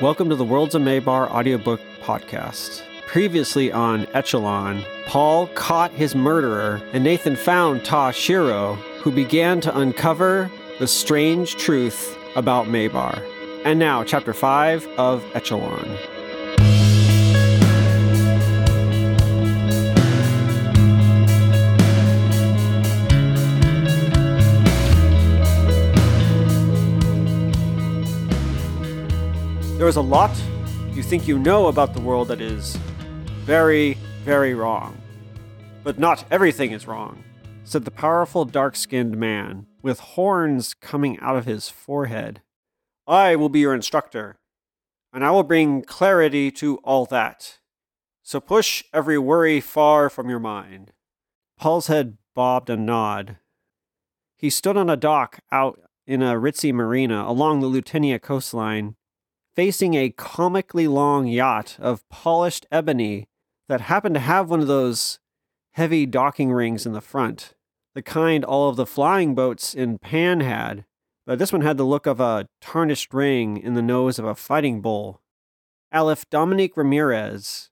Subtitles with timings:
[0.00, 2.82] Welcome to the Worlds of Maybar audiobook podcast.
[3.06, 9.78] Previously on Echelon, Paul caught his murderer, and Nathan found Ta Shiro, who began to
[9.78, 10.50] uncover
[10.80, 13.22] the strange truth about Maybar.
[13.64, 15.96] And now, Chapter 5 of Echelon.
[29.84, 30.34] There is a lot
[30.94, 32.74] you think you know about the world that is
[33.44, 34.96] very, very wrong.
[35.82, 37.22] But not everything is wrong,
[37.64, 42.40] said the powerful dark skinned man, with horns coming out of his forehead.
[43.06, 44.38] I will be your instructor,
[45.12, 47.58] and I will bring clarity to all that.
[48.22, 50.92] So push every worry far from your mind.
[51.58, 53.36] Paul's head bobbed a nod.
[54.38, 58.96] He stood on a dock out in a ritzy marina along the Lutenia coastline
[59.54, 63.28] facing a comically long yacht of polished ebony
[63.68, 65.18] that happened to have one of those
[65.72, 67.54] heavy docking rings in the front,
[67.94, 70.84] the kind all of the flying boats in Pan had,
[71.26, 74.34] but this one had the look of a tarnished ring in the nose of a
[74.34, 75.20] fighting bull.
[75.92, 77.70] Aleph Dominique Ramirez,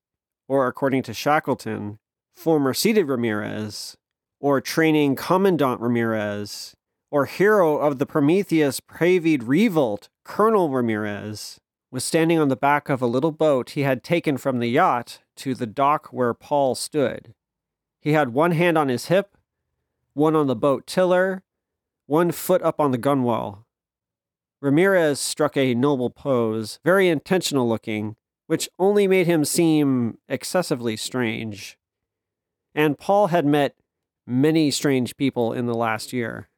[0.49, 1.99] or according to Shackleton,
[2.35, 3.97] former seated Ramirez,
[4.41, 6.75] or training Commandant Ramirez,
[7.11, 11.59] or hero of the Prometheus Pravied Revolt, Colonel Ramirez,
[11.93, 15.21] was standing on the back of a little boat he had taken from the yacht
[15.37, 17.35] to the dock where Paul stood.
[18.01, 19.37] He had one hand on his hip,
[20.15, 21.43] one on the boat tiller,
[22.07, 23.65] one foot up on the gunwale.
[24.63, 31.77] Ramirez struck a noble pose, very intentional looking, which only made him seem excessively strange.
[32.75, 33.77] And Paul had met
[34.27, 36.49] many strange people in the last year.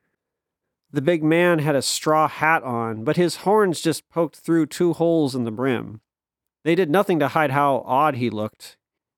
[0.95, 4.93] The big man had a straw hat on, but his horns just poked through two
[4.93, 6.01] holes in the brim.
[6.63, 8.77] They did nothing to hide how odd he looked.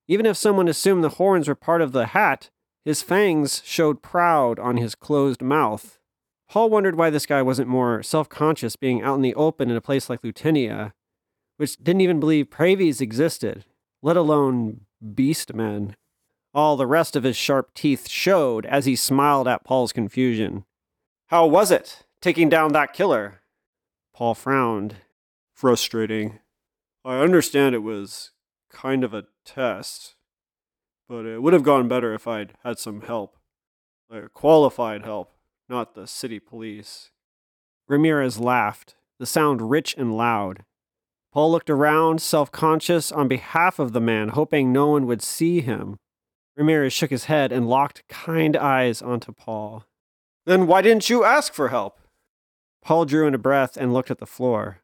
[0.09, 2.49] Even if someone assumed the horns were part of the hat,
[2.87, 5.99] his fangs showed proud on his closed mouth.
[6.49, 9.77] Paul wondered why this guy wasn't more self conscious being out in the open in
[9.77, 10.95] a place like Lutenia,
[11.59, 13.67] which didn't even believe Pravies existed,
[14.01, 15.95] let alone beast men.
[16.55, 20.65] All the rest of his sharp teeth showed as he smiled at Paul's confusion.
[21.29, 23.41] How was it, taking down that killer?
[24.15, 24.97] Paul frowned.
[25.53, 26.39] Frustrating.
[27.05, 28.31] I understand it was
[28.71, 30.15] kind of a test,
[31.09, 33.37] but it would have gone better if I'd had some help.
[34.09, 35.33] Like qualified help,
[35.69, 37.11] not the city police.
[37.89, 40.65] Ramirez laughed, the sound rich and loud.
[41.33, 45.61] Paul looked around, self conscious on behalf of the man, hoping no one would see
[45.61, 45.97] him.
[46.57, 49.85] Ramirez shook his head and locked kind eyes onto Paul.
[50.47, 52.01] Then why didn't you ask for help?
[52.83, 54.79] Paul drew in a breath and looked at the floor.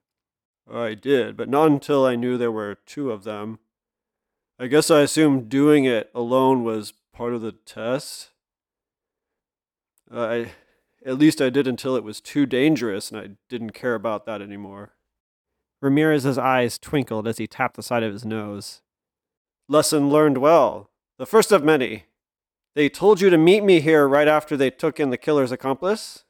[0.70, 3.60] I did, but not until I knew there were two of them.
[4.58, 8.30] I guess I assumed doing it alone was part of the test.
[10.12, 10.52] I,
[11.06, 14.42] at least I did until it was too dangerous and I didn't care about that
[14.42, 14.92] anymore.
[15.80, 18.82] Ramirez's eyes twinkled as he tapped the side of his nose.
[19.68, 20.90] Lesson learned well.
[21.18, 22.04] The first of many.
[22.75, 26.25] They told you to meet me here right after they took in the killer's accomplice?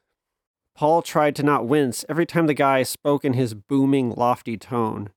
[0.74, 5.10] Paul tried to not wince every time the guy spoke in his booming, lofty tone.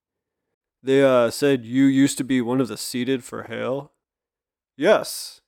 [0.83, 3.91] They uh, said you used to be one of the seated for Hale?
[4.77, 5.41] Yes.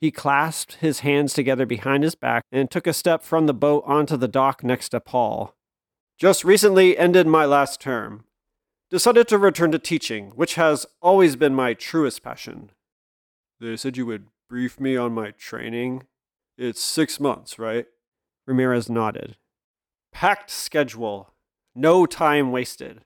[0.00, 3.82] He clasped his hands together behind his back and took a step from the boat
[3.86, 5.54] onto the dock next to Paul.
[6.18, 8.24] Just recently ended my last term.
[8.90, 12.70] Decided to return to teaching, which has always been my truest passion.
[13.58, 16.02] They said you would brief me on my training?
[16.58, 17.86] It's six months, right?
[18.48, 19.36] Ramirez nodded.
[20.10, 21.32] Packed schedule.
[21.72, 23.04] No time wasted.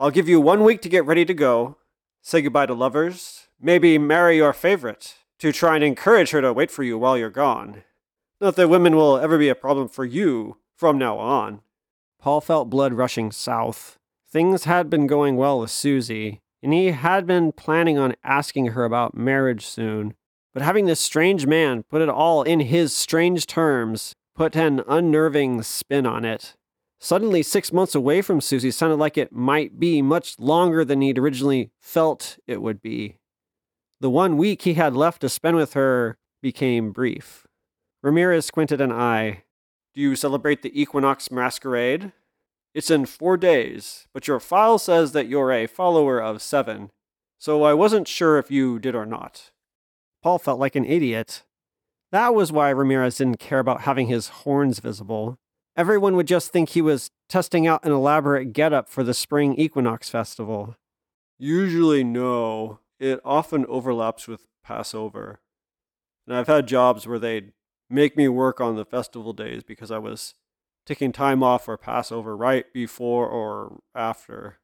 [0.00, 1.76] I'll give you one week to get ready to go,
[2.22, 6.72] say goodbye to lovers, maybe marry your favorite, to try and encourage her to wait
[6.72, 7.84] for you while you're gone.
[8.40, 11.60] Not that women will ever be a problem for you from now on.
[12.20, 13.96] Paul felt blood rushing south.
[14.28, 18.84] Things had been going well with Susie, and he had been planning on asking her
[18.84, 20.16] about marriage soon.
[20.54, 25.62] But having this strange man put it all in his strange terms put an unnerving
[25.62, 26.54] spin on it.
[27.00, 31.18] Suddenly, six months away from Susie sounded like it might be much longer than he'd
[31.18, 33.18] originally felt it would be.
[34.00, 37.46] The one week he had left to spend with her became brief.
[38.02, 39.42] Ramirez squinted an eye.
[39.92, 42.12] Do you celebrate the Equinox Masquerade?
[42.74, 46.90] It's in four days, but your file says that you're a follower of seven,
[47.38, 49.52] so I wasn't sure if you did or not.
[50.24, 51.44] Paul felt like an idiot.
[52.10, 55.38] That was why Ramirez didn't care about having his horns visible.
[55.76, 60.08] everyone would just think he was testing out an elaborate getup for the spring equinox
[60.08, 60.76] festival.
[61.38, 62.78] Usually, no.
[62.98, 65.40] It often overlaps with Passover.
[66.26, 67.52] And I've had jobs where they'd
[67.90, 70.34] make me work on the festival days because I was
[70.86, 74.58] taking time off for Passover right before or after.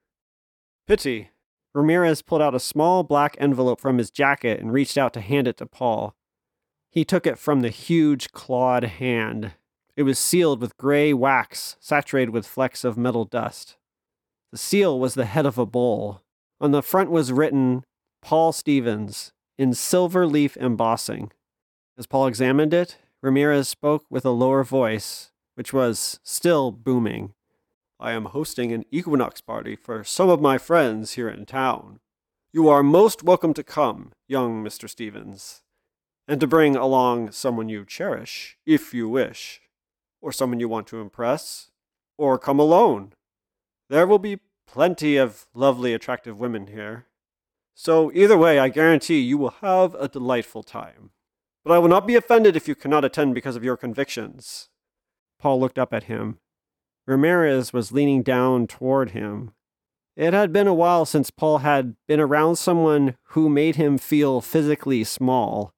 [0.87, 1.33] Pity.
[1.75, 5.47] Ramirez pulled out a small black envelope from his jacket and reached out to hand
[5.47, 6.15] it to Paul.
[6.91, 9.53] He took it from the huge clawed hand.
[9.97, 13.77] It was sealed with gray wax saturated with flecks of metal dust.
[14.51, 16.23] The seal was the head of a bull.
[16.61, 17.85] On the front was written
[18.21, 21.31] Paul Stevens in silver leaf embossing.
[21.97, 27.35] As Paul examined it, Ramirez spoke with a lower voice, which was still booming.
[28.03, 32.01] I am hosting an equinox party for some of my friends here in town.
[32.51, 34.89] You are most welcome to come, young Mr.
[34.89, 35.61] Stevens,
[36.27, 39.61] and to bring along someone you cherish, if you wish,
[40.23, 41.73] or someone you want to impress,
[42.17, 43.13] or come alone.
[43.91, 47.05] There will be plenty of lovely, attractive women here.
[47.75, 51.11] So, either way, I guarantee you will have a delightful time.
[51.63, 54.71] But I will not be offended if you cannot attend because of your convictions.
[55.39, 56.39] Paul looked up at him.
[57.11, 59.51] Ramirez was leaning down toward him.
[60.17, 64.41] It had been a while since Paul had been around someone who made him feel
[64.41, 65.75] physically small.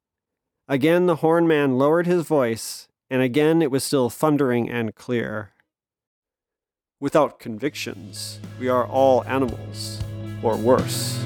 [0.68, 5.52] Again, the horn man lowered his voice, and again it was still thundering and clear.
[7.00, 10.00] Without convictions, we are all animals,
[10.42, 11.18] or worse.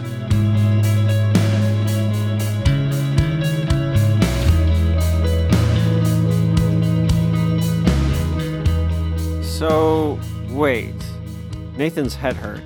[9.59, 10.21] So,
[10.51, 10.95] wait.
[11.79, 12.61] Nathan's head hurt.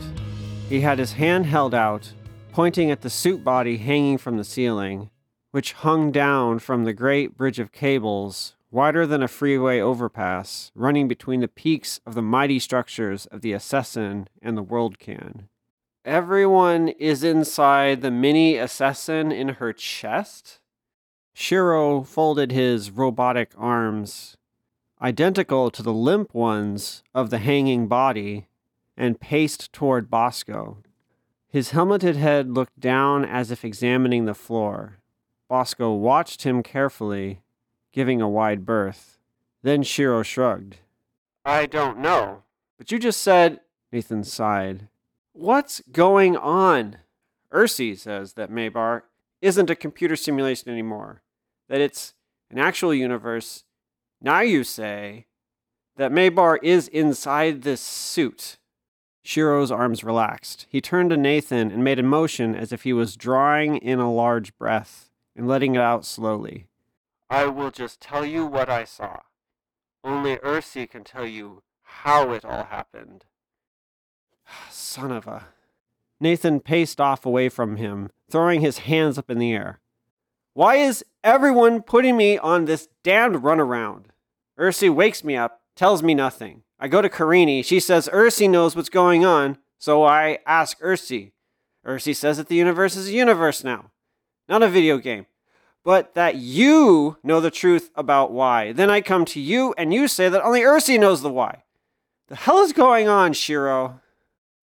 [0.69, 2.12] He had his hand held out,
[2.50, 5.08] pointing at the suit body hanging from the ceiling,
[5.52, 11.06] which hung down from the great bridge of cables, wider than a freeway overpass, running
[11.06, 15.48] between the peaks of the mighty structures of the Assassin and the World Can.
[16.04, 20.58] Everyone is inside the mini Assassin in her chest?
[21.34, 24.36] Shiro folded his robotic arms
[25.02, 28.49] identical to the limp ones of the hanging body,
[28.97, 30.79] and paced toward Bosco.
[31.49, 34.99] His helmeted head looked down as if examining the floor.
[35.49, 37.41] Bosco watched him carefully,
[37.93, 39.19] giving a wide berth.
[39.62, 40.76] Then Shiro shrugged.
[41.44, 42.43] I don't know.
[42.79, 43.61] But you just said,
[43.91, 44.88] Nathan sighed.
[45.32, 46.99] What's going on?
[47.53, 49.03] Ursi says that Maybar
[49.41, 51.23] isn't a computer simulation anymore,
[51.69, 52.14] that it's
[52.50, 53.64] an actual universe
[54.20, 55.26] now you say
[55.96, 58.58] that Maybar is inside this suit.
[59.22, 60.67] Shiro's arms relaxed.
[60.69, 64.12] He turned to Nathan and made a motion as if he was drawing in a
[64.12, 66.67] large breath and letting it out slowly.
[67.28, 69.20] I will just tell you what I saw.
[70.02, 73.25] Only Ursi can tell you how it all happened.
[74.70, 75.49] Son of a.
[76.19, 79.80] Nathan paced off away from him, throwing his hands up in the air.
[80.60, 84.08] Why is everyone putting me on this damned runaround?
[84.58, 86.64] Ursi wakes me up, tells me nothing.
[86.78, 87.64] I go to Karini.
[87.64, 91.32] She says Ursi knows what's going on, so I ask Ursi.
[91.86, 93.90] Ursi says that the universe is a universe now,
[94.50, 95.24] not a video game,
[95.82, 98.72] but that you know the truth about why.
[98.72, 101.62] Then I come to you and you say that only Ursi knows the why.
[102.28, 104.02] The hell is going on, Shiro?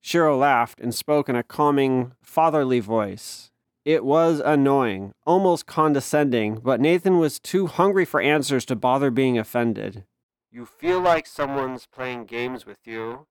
[0.01, 3.49] Shiro laughed and spoke in a calming, fatherly voice.
[3.87, 9.37] It was annoying, almost condescending, but Nathan was too hungry for answers to bother being
[9.37, 10.03] offended.
[10.51, 13.27] You feel like someone's playing games with you,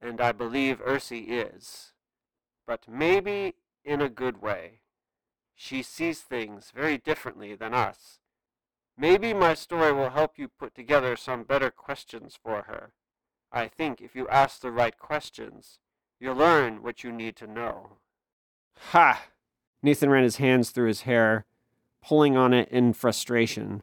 [0.00, 1.92] and I believe Ursi is.
[2.66, 3.54] But maybe
[3.84, 4.80] in a good way.
[5.54, 8.18] She sees things very differently than us.
[8.98, 12.92] Maybe my story will help you put together some better questions for her.
[13.52, 15.78] I think if you ask the right questions,
[16.18, 17.98] you'll learn what you need to know.
[18.90, 19.26] Ha!
[19.82, 21.44] Nathan ran his hands through his hair,
[22.02, 23.82] pulling on it in frustration.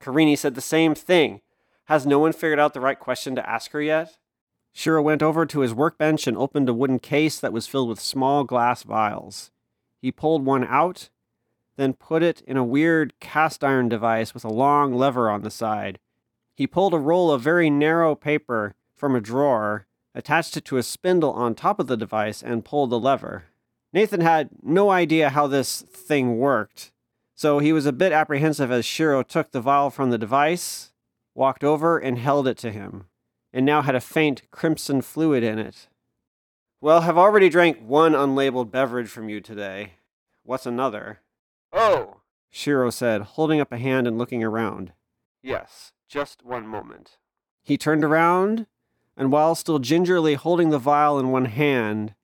[0.00, 1.40] Karini said the same thing.
[1.84, 4.18] Has no one figured out the right question to ask her yet?
[4.72, 8.00] Shiro went over to his workbench and opened a wooden case that was filled with
[8.00, 9.50] small glass vials.
[10.02, 11.08] He pulled one out,
[11.76, 15.50] then put it in a weird cast iron device with a long lever on the
[15.50, 15.98] side.
[16.54, 20.82] He pulled a roll of very narrow paper from a drawer, attached it to a
[20.82, 23.44] spindle on top of the device, and pulled the lever.
[23.96, 26.92] Nathan had no idea how this thing worked,
[27.34, 30.92] so he was a bit apprehensive as Shiro took the vial from the device,
[31.34, 33.06] walked over, and held it to him.
[33.54, 35.88] and now had a faint crimson fluid in it.
[36.82, 39.94] Well, have already drank one unlabeled beverage from you today.
[40.42, 41.20] What's another?
[41.72, 42.18] Oh,
[42.50, 44.92] Shiro said, holding up a hand and looking around.
[45.42, 47.16] Yes, just one moment.
[47.62, 48.66] He turned around,
[49.16, 52.14] and while still gingerly holding the vial in one hand,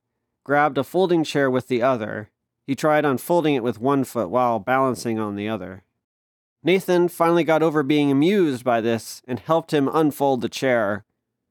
[0.43, 2.29] grabbed a folding chair with the other.
[2.65, 5.83] He tried unfolding it with one foot while balancing on the other.
[6.63, 11.03] Nathan finally got over being amused by this and helped him unfold the chair,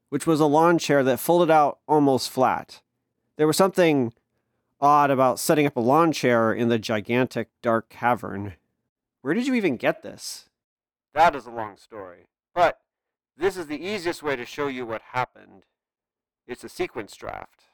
[0.09, 2.81] which was a lawn chair that folded out almost flat.
[3.37, 4.15] There was something
[4.81, 8.55] odd about setting up a lawn chair in the gigantic dark cavern.
[9.21, 10.49] Where did you even get this?
[11.15, 12.81] That is a long story, but
[13.37, 15.65] this is the easiest way to show you what happened.
[16.47, 17.65] It's a sequence draft.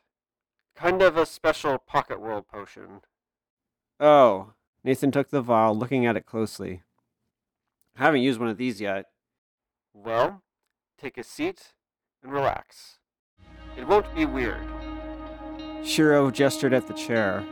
[0.79, 3.01] Kind of a special pocket world potion.
[3.99, 4.53] Oh,
[4.85, 6.83] Nathan took the vial, looking at it closely.
[7.97, 9.07] I haven't used one of these yet.
[9.93, 10.43] Well,
[10.97, 11.73] take a seat
[12.23, 13.01] and relax.
[13.77, 14.65] It won't be weird.
[15.83, 17.45] Shiro gestured at the chair.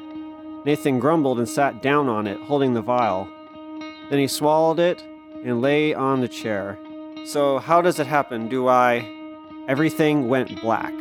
[0.64, 3.26] Nathan grumbled and sat down on it, holding the vial.
[4.09, 5.02] Then he swallowed it
[5.45, 6.78] and lay on the chair.
[7.25, 8.49] So, how does it happen?
[8.49, 9.04] Do I.
[9.66, 10.95] Everything went black.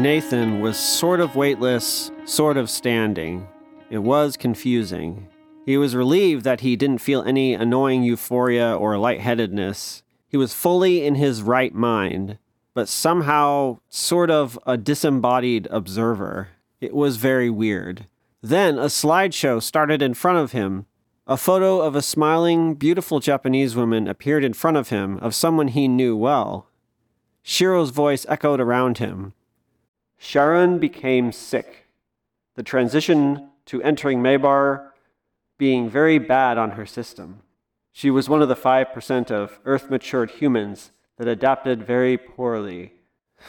[0.00, 3.46] Nathan was sort of weightless, sort of standing.
[3.90, 5.28] It was confusing.
[5.66, 10.02] He was relieved that he didn't feel any annoying euphoria or lightheadedness.
[10.26, 12.38] He was fully in his right mind,
[12.72, 16.48] but somehow sort of a disembodied observer.
[16.80, 18.06] It was very weird.
[18.40, 20.86] Then a slideshow started in front of him.
[21.26, 25.68] A photo of a smiling, beautiful Japanese woman appeared in front of him, of someone
[25.68, 26.68] he knew well.
[27.42, 29.34] Shiro's voice echoed around him.
[30.22, 31.86] Sharon became sick.
[32.54, 34.90] The transition to entering Maybar
[35.56, 37.40] being very bad on her system.
[37.90, 42.92] She was one of the 5% of Earth matured humans that adapted very poorly.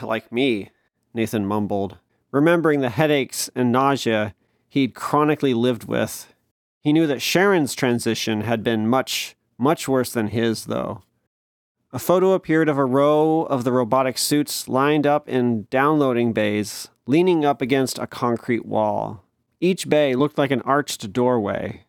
[0.01, 0.69] Like me,
[1.13, 1.97] Nathan mumbled,
[2.31, 4.33] remembering the headaches and nausea
[4.69, 6.33] he'd chronically lived with.
[6.79, 11.03] He knew that Sharon's transition had been much, much worse than his, though.
[11.93, 16.87] A photo appeared of a row of the robotic suits lined up in downloading bays,
[17.05, 19.25] leaning up against a concrete wall.
[19.59, 21.83] Each bay looked like an arched doorway.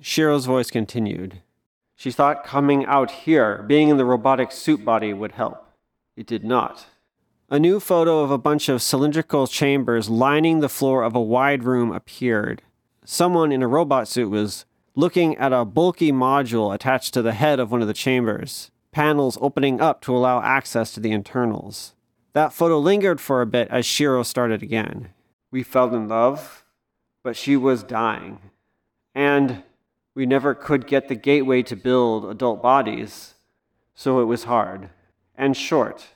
[0.00, 1.42] Shiro's voice continued.
[1.96, 5.66] She thought coming out here, being in the robotic suit body, would help.
[6.16, 6.86] It did not.
[7.50, 11.64] A new photo of a bunch of cylindrical chambers lining the floor of a wide
[11.64, 12.62] room appeared.
[13.04, 17.60] Someone in a robot suit was looking at a bulky module attached to the head
[17.60, 21.94] of one of the chambers panels opening up to allow access to the internals.
[22.32, 25.10] That photo lingered for a bit as Shiro started again.
[25.50, 26.64] We fell in love,
[27.22, 28.38] but she was dying.
[29.14, 29.62] And
[30.14, 33.34] we never could get the gateway to build adult bodies,
[33.94, 34.90] so it was hard
[35.36, 36.08] and short,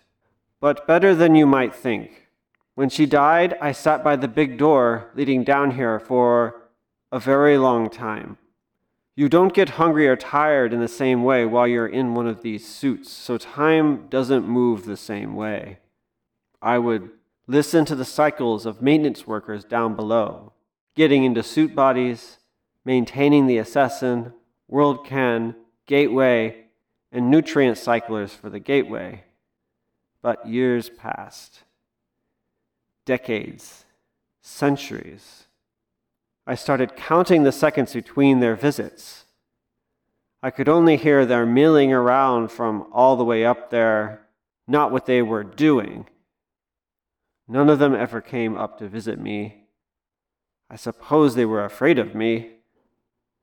[0.60, 2.28] but better than you might think.
[2.74, 6.62] When she died, I sat by the big door leading down here for
[7.12, 8.36] a very long time.
[9.16, 12.42] You don't get hungry or tired in the same way while you're in one of
[12.42, 15.78] these suits, so time doesn't move the same way.
[16.60, 17.10] I would
[17.46, 20.52] listen to the cycles of maintenance workers down below,
[20.96, 22.38] getting into suit bodies,
[22.84, 24.32] maintaining the assassin,
[24.66, 25.54] world can,
[25.86, 26.64] gateway,
[27.12, 29.22] and nutrient cyclers for the gateway.
[30.22, 31.62] But years passed,
[33.04, 33.84] decades,
[34.40, 35.43] centuries.
[36.46, 39.24] I started counting the seconds between their visits.
[40.42, 44.26] I could only hear their milling around from all the way up there,
[44.68, 46.06] not what they were doing.
[47.48, 49.64] None of them ever came up to visit me.
[50.68, 52.50] I suppose they were afraid of me.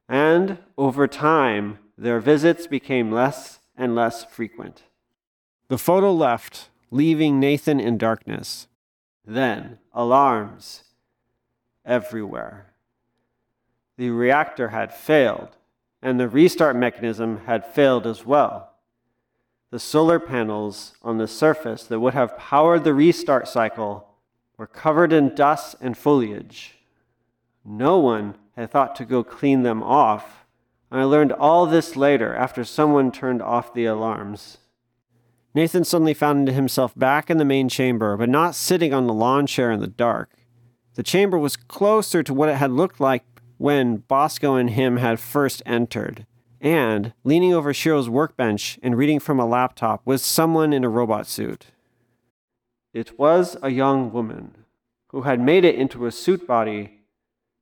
[0.08, 4.84] And over time, their visits became less and less frequent.
[5.70, 8.68] The photo left, leaving Nathan in darkness.
[9.26, 10.84] Then, alarms
[11.84, 12.71] everywhere
[14.02, 15.50] the reactor had failed,
[16.02, 18.72] and the restart mechanism had failed as well.
[19.70, 24.08] The solar panels on the surface that would have powered the restart cycle
[24.58, 26.80] were covered in dust and foliage.
[27.64, 30.48] No one had thought to go clean them off,
[30.90, 34.58] I learned all this later after someone turned off the alarms.
[35.54, 39.46] Nathan suddenly found himself back in the main chamber, but not sitting on the lawn
[39.46, 40.32] chair in the dark.
[40.96, 43.31] The chamber was closer to what it had looked like
[43.62, 46.26] when Bosco and him had first entered.
[46.60, 51.28] And, leaning over Shiro's workbench and reading from a laptop, was someone in a robot
[51.28, 51.68] suit.
[52.92, 54.66] It was a young woman
[55.10, 57.02] who had made it into a suit body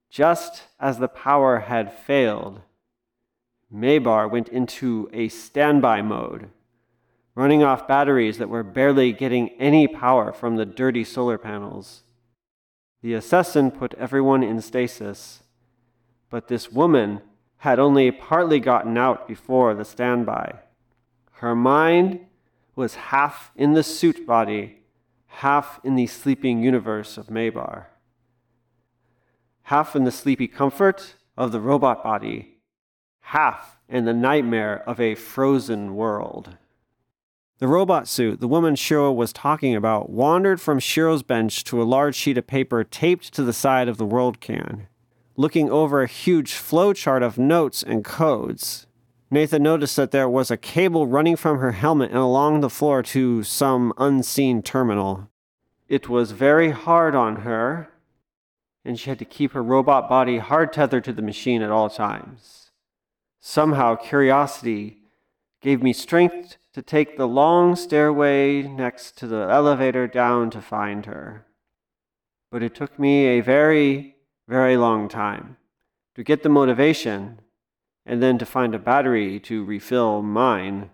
[0.09, 2.61] just as the power had failed.
[3.69, 6.49] Maybar went into a standby mode,
[7.35, 12.03] running off batteries that were barely getting any power from the dirty solar panels.
[13.01, 15.41] The assassin put everyone in stasis
[16.29, 17.21] But this woman
[17.57, 20.59] had only partly gotten out before the standby.
[21.33, 22.25] Her mind
[22.75, 24.79] was half in the suit body,
[25.27, 27.85] half in the sleeping universe of Maybar.
[29.63, 32.59] Half in the sleepy comfort of the robot body,
[33.21, 36.57] half in the nightmare of a frozen world.
[37.59, 41.83] The robot suit the woman Shiro was talking about wandered from Shiro's bench to a
[41.83, 44.87] large sheet of paper taped to the side of the world can,
[45.39, 48.85] looking over a huge flowchart of notes and codes.
[49.31, 53.01] Nathan noticed that there was a cable running from her helmet and along the floor
[53.01, 55.29] to some unseen terminal.
[55.87, 57.87] It was very hard on her,
[58.83, 61.89] and she had to keep her robot body hard tethered to the machine at all
[61.89, 62.71] times.
[63.39, 64.97] Somehow, curiosity
[65.61, 71.05] gave me strength to take the long stairway next to the elevator down to find
[71.05, 71.45] her.
[72.51, 74.17] But it took me a very,
[74.49, 75.57] very long time
[76.15, 77.39] to get the motivation
[78.03, 80.89] and then to find a battery to refill mine,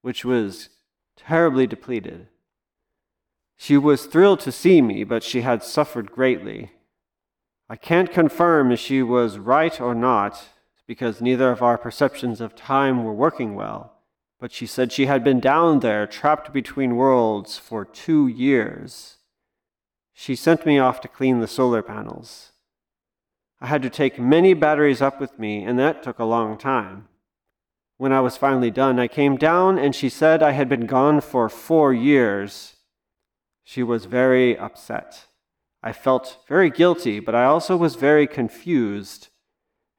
[0.00, 0.70] which was
[1.14, 2.26] terribly depleted.
[3.54, 6.72] She was thrilled to see me, but she had suffered greatly.
[7.68, 10.48] I can't confirm if she was right or not,
[10.86, 13.92] because neither of our perceptions of time were working well,
[14.40, 19.16] but she said she had been down there, trapped between worlds, for two years.
[20.14, 22.52] She sent me off to clean the solar panels.
[23.60, 27.08] I had to take many batteries up with me, and that took a long time.
[27.98, 31.22] When I was finally done, I came down and she said I had been gone
[31.22, 32.76] for four years.
[33.64, 35.26] She was very upset.
[35.82, 39.28] I felt very guilty, but I also was very confused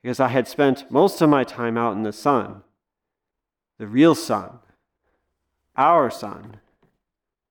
[0.03, 2.61] because I had spent most of my time out in the sun.
[3.79, 4.59] The real sun.
[5.75, 6.57] Our sun.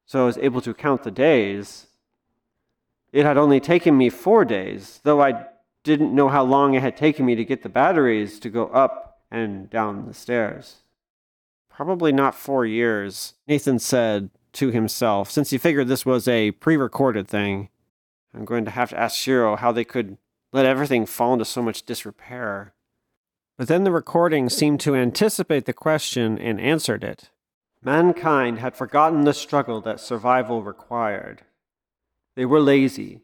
[0.06, 1.88] So I was able to count the days.
[3.12, 5.46] It had only taken me four days, though I
[5.86, 9.20] didn't know how long it had taken me to get the batteries to go up
[9.30, 10.82] and down the stairs.
[11.70, 16.76] Probably not four years, Nathan said to himself, since he figured this was a pre
[16.76, 17.68] recorded thing.
[18.34, 20.18] I'm going to have to ask Shiro how they could
[20.52, 22.74] let everything fall into so much disrepair.
[23.56, 27.30] But then the recording seemed to anticipate the question and answered it.
[27.82, 31.42] Mankind had forgotten the struggle that survival required.
[32.34, 33.22] They were lazy,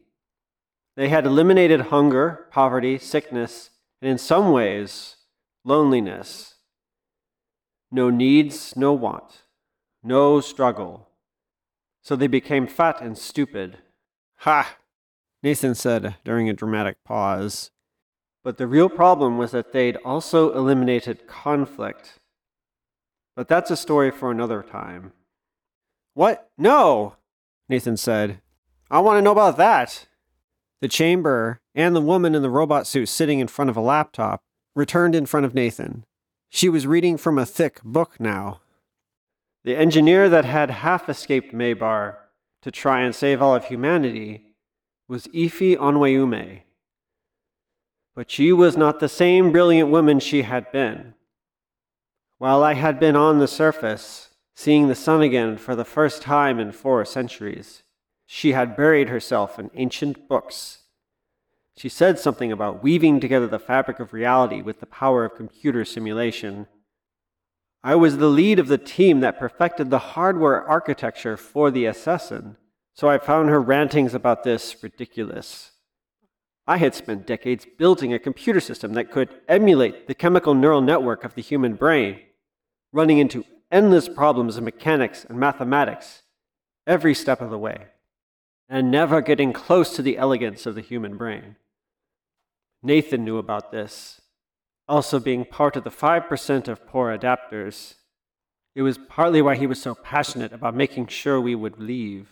[0.95, 3.69] they had eliminated hunger, poverty, sickness,
[4.01, 5.17] and in some ways,
[5.63, 6.55] loneliness.
[7.91, 9.43] No needs, no want,
[10.03, 11.09] no struggle.
[12.01, 13.77] So they became fat and stupid.
[14.37, 14.77] Ha!
[15.41, 17.71] Nathan said during a dramatic pause.
[18.43, 22.19] But the real problem was that they'd also eliminated conflict.
[23.35, 25.13] But that's a story for another time.
[26.13, 26.49] What?
[26.57, 27.15] No!
[27.69, 28.41] Nathan said.
[28.91, 30.07] I want to know about that.
[30.83, 34.41] The chamber and the woman in the robot suit sitting in front of a laptop
[34.75, 36.03] returned in front of Nathan.
[36.49, 38.59] She was reading from a thick book now.
[39.63, 42.17] The engineer that had half escaped Maybar
[42.63, 44.55] to try and save all of humanity
[45.07, 46.63] was Ifi Onweyume.
[48.13, 51.13] But she was not the same brilliant woman she had been.
[52.39, 56.59] While I had been on the surface, seeing the sun again for the first time
[56.59, 57.82] in four centuries,
[58.35, 60.79] she had buried herself in ancient books.
[61.77, 65.85] She said something about weaving together the fabric of reality with the power of computer
[65.85, 66.65] simulation.
[67.83, 72.57] I was the lead of the team that perfected the hardware architecture for the assassin,
[72.95, 75.69] so I found her rantings about this ridiculous.
[76.65, 81.23] I had spent decades building a computer system that could emulate the chemical neural network
[81.23, 82.19] of the human brain,
[82.91, 86.23] running into endless problems of mechanics and mathematics
[86.87, 87.89] every step of the way
[88.73, 91.57] and never getting close to the elegance of the human brain.
[92.81, 94.19] Nathan knew about this,
[94.87, 97.93] also being part of the 5% of poor adapters.
[98.73, 102.29] It was partly why he was so passionate about making sure we would leave.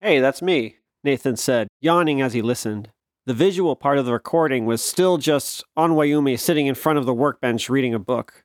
[0.00, 2.88] Hey, that's me, Nathan said, yawning as he listened.
[3.26, 7.12] The visual part of the recording was still just Onweyume sitting in front of the
[7.12, 8.44] workbench reading a book.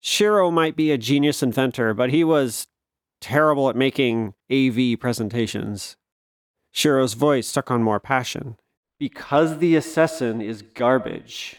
[0.00, 2.68] Shiro might be a genius inventor, but he was
[3.20, 5.98] terrible at making AV presentations.
[6.76, 8.56] Shiro's voice took on more passion.
[8.98, 11.54] Because the assassin is garbage,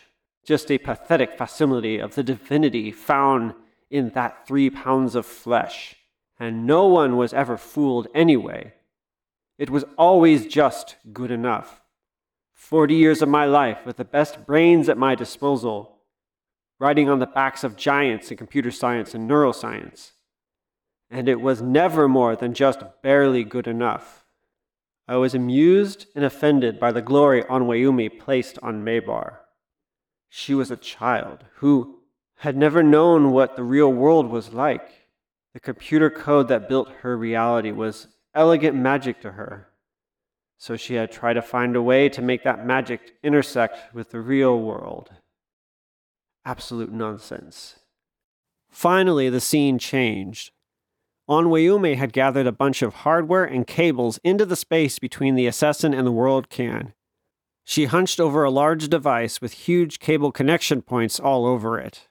[0.45, 3.53] just a pathetic facsimile of the divinity found
[3.89, 5.95] in that three pounds of flesh,
[6.37, 8.73] and no one was ever fooled anyway.
[9.57, 11.81] It was always just good enough.
[12.53, 15.99] Forty years of my life with the best brains at my disposal,
[16.77, 20.11] riding on the backs of giants in computer science and neuroscience.
[21.09, 24.24] And it was never more than just barely good enough.
[25.07, 29.37] I was amused and offended by the glory Onweyume placed on Maybar.
[30.29, 31.99] She was a child who
[32.37, 35.07] had never known what the real world was like.
[35.53, 39.69] The computer code that built her reality was elegant magic to her.
[40.57, 44.19] So she had tried to find a way to make that magic intersect with the
[44.19, 45.11] real world.
[46.43, 47.79] Absolute nonsense.
[48.69, 50.51] Finally, the scene changed.
[51.27, 55.93] Onweyume had gathered a bunch of hardware and cables into the space between the assassin
[55.93, 56.93] and the world can.
[57.63, 62.07] She hunched over a large device with huge cable connection points all over it.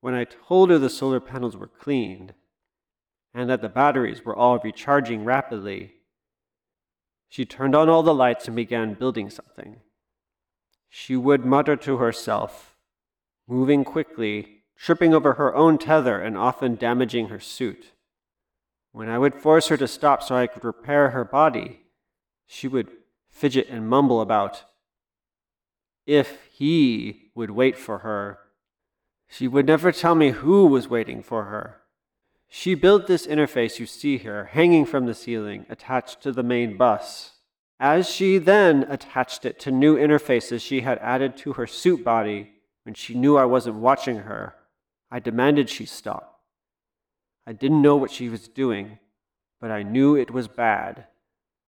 [0.00, 2.32] When I told her the solar panels were cleaned
[3.34, 5.96] and that the batteries were all recharging rapidly,
[7.28, 9.80] she turned on all the lights and began building something.
[10.88, 12.76] She would mutter to herself,
[13.46, 17.92] moving quickly, tripping over her own tether and often damaging her suit.
[18.92, 21.82] When I would force her to stop so I could repair her body,
[22.46, 22.88] she would
[23.28, 24.64] fidget and mumble about
[26.06, 28.38] if he would wait for her.
[29.28, 31.82] She would never tell me who was waiting for her.
[32.48, 36.76] She built this interface you see here, hanging from the ceiling, attached to the main
[36.76, 37.34] bus.
[37.78, 42.54] As she then attached it to new interfaces she had added to her suit body
[42.84, 44.54] when she knew I wasn't watching her,
[45.10, 46.40] I demanded she stop.
[47.46, 48.98] I didn't know what she was doing,
[49.60, 51.06] but I knew it was bad.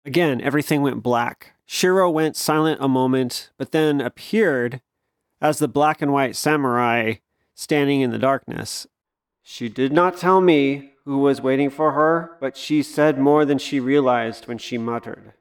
[0.05, 1.53] Again, everything went black.
[1.65, 4.81] Shiro went silent a moment, but then appeared
[5.41, 7.15] as the black and white samurai
[7.55, 8.85] standing in the darkness.
[9.41, 13.57] She did not tell me who was waiting for her, but she said more than
[13.57, 15.33] she realized when she muttered.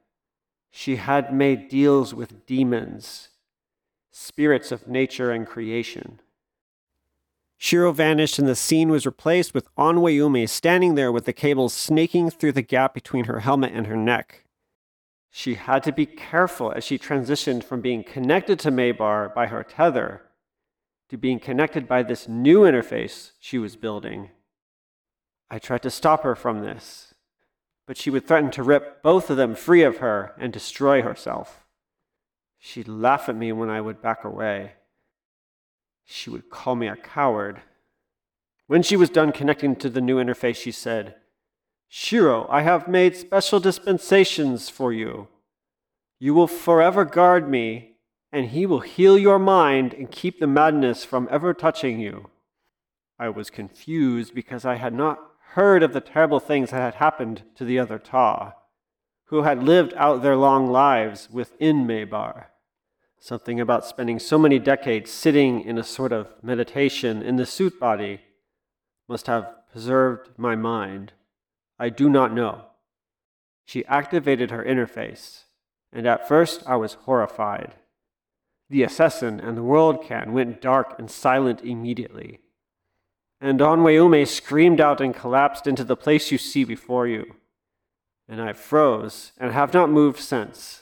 [0.70, 3.28] She had made deals with demons,
[4.10, 6.20] spirits of nature and creation.
[7.64, 12.28] Shiro vanished and the scene was replaced with Onweyume standing there with the cables snaking
[12.28, 14.46] through the gap between her helmet and her neck.
[15.30, 19.62] She had to be careful as she transitioned from being connected to Maybar by her
[19.62, 20.22] tether
[21.08, 24.30] to being connected by this new interface she was building.
[25.48, 27.14] I tried to stop her from this,
[27.86, 31.64] but she would threaten to rip both of them free of her and destroy herself.
[32.58, 34.72] She'd laugh at me when I would back away.
[36.04, 37.62] She would call me a coward.
[38.66, 41.16] When she was done connecting to the new interface, she said,
[41.88, 45.28] Shiro, I have made special dispensations for you.
[46.18, 47.96] You will forever guard me,
[48.32, 52.30] and he will heal your mind and keep the madness from ever touching you.
[53.18, 57.42] I was confused because I had not heard of the terrible things that had happened
[57.56, 58.54] to the other Ta,
[59.26, 62.46] who had lived out their long lives within Maybar.
[63.24, 67.78] Something about spending so many decades sitting in a sort of meditation in the suit
[67.78, 68.20] body
[69.08, 71.12] must have preserved my mind.
[71.78, 72.64] I do not know.
[73.64, 75.44] She activated her interface,
[75.92, 77.76] and at first I was horrified.
[78.68, 82.40] The assassin and the world can went dark and silent immediately.
[83.40, 87.36] And Onweyume screamed out and collapsed into the place you see before you.
[88.28, 90.81] And I froze and have not moved since.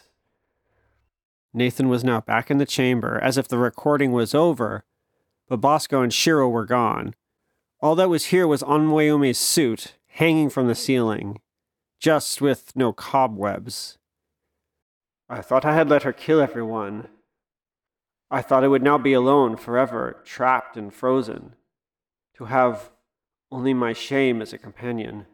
[1.53, 4.85] Nathan was now back in the chamber as if the recording was over,
[5.49, 7.15] but Bosco and Shiro were gone.
[7.81, 11.41] All that was here was Onweyume's suit hanging from the ceiling,
[11.99, 13.99] just with no cobwebs.
[15.29, 17.09] I thought I had let her kill everyone.
[18.31, 21.55] I thought I would now be alone forever, trapped and frozen,
[22.37, 22.91] to have
[23.51, 25.27] only my shame as a companion.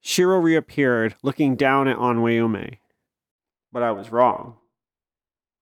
[0.00, 2.78] Shiro reappeared, looking down at Onweyume.
[3.70, 4.56] But I was wrong.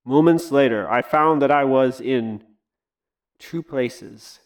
[0.04, 2.42] Moments later, I found that I was in
[3.38, 4.40] two places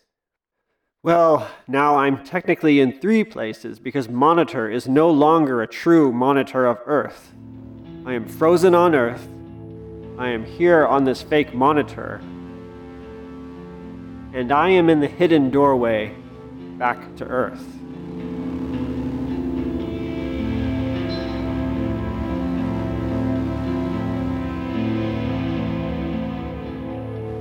[1.05, 6.65] well, now I'm technically in three places because Monitor is no longer a true monitor
[6.65, 7.31] of Earth.
[8.07, 9.29] I am frozen on Earth.
[10.17, 12.23] I am here on this fake monitor.
[14.33, 16.17] And I am in the hidden doorway
[16.79, 17.67] back to Earth.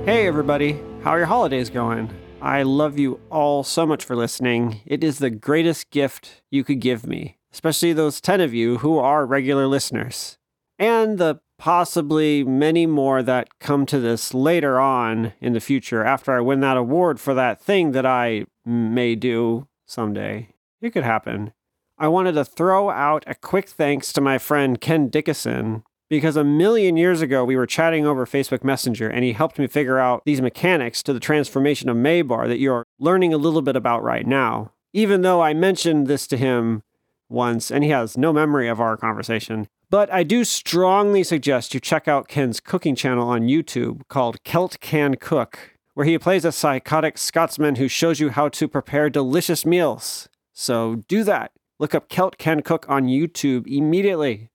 [0.06, 0.78] Hey, everybody.
[1.02, 2.10] How are your holidays going?
[2.42, 4.82] I love you all so much for listening.
[4.84, 8.98] It is the greatest gift you could give me, especially those 10 of you who
[8.98, 10.36] are regular listeners.
[10.78, 16.32] And the possibly many more that come to this later on in the future after
[16.36, 20.50] I win that award for that thing that I may do someday.
[20.82, 21.54] It could happen.
[21.96, 25.82] I wanted to throw out a quick thanks to my friend Ken Dickinson
[26.14, 29.66] because a million years ago we were chatting over Facebook Messenger and he helped me
[29.66, 33.74] figure out these mechanics to the transformation of Maybar that you're learning a little bit
[33.74, 34.70] about right now.
[34.92, 36.84] Even though I mentioned this to him
[37.28, 41.80] once and he has no memory of our conversation, But I do strongly suggest you
[41.80, 46.52] check out Ken's cooking channel on YouTube called Celt Can Cook, where he plays a
[46.52, 50.28] psychotic Scotsman who shows you how to prepare delicious meals.
[50.52, 51.52] So do that.
[51.78, 54.50] Look up Celt Can Cook on YouTube immediately.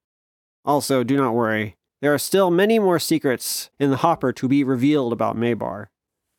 [0.66, 1.78] Also, do not worry.
[2.02, 5.88] There are still many more secrets in the hopper to be revealed about Maybar.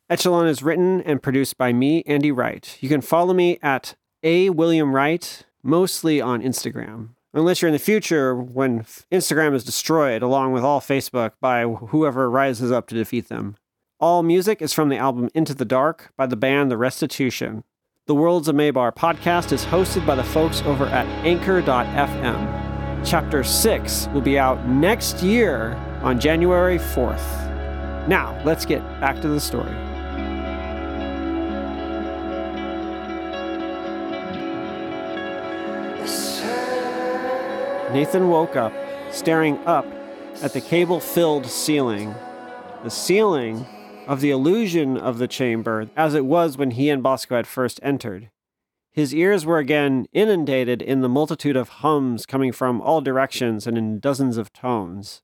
[0.09, 2.77] Echelon is written and produced by me, Andy Wright.
[2.81, 4.49] You can follow me at A.
[4.49, 7.09] William Wright, mostly on Instagram.
[7.33, 8.81] Unless you're in the future when
[9.11, 13.55] Instagram is destroyed, along with all Facebook, by whoever rises up to defeat them.
[14.01, 17.63] All music is from the album Into the Dark by the band The Restitution.
[18.07, 22.70] The Worlds of Maybar podcast is hosted by the folks over at Anchor.fm.
[23.03, 28.07] Chapter 6 will be out next year on January 4th.
[28.07, 29.73] Now, let's get back to the story.
[37.91, 38.71] Nathan woke up,
[39.11, 39.85] staring up
[40.41, 42.15] at the cable filled ceiling.
[42.83, 43.65] The ceiling
[44.07, 47.79] of the illusion of the chamber as it was when he and Bosco had first
[47.83, 48.29] entered.
[48.93, 53.77] His ears were again inundated in the multitude of hums coming from all directions and
[53.77, 55.21] in dozens of tones.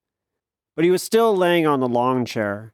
[0.75, 2.73] But he was still laying on the long chair.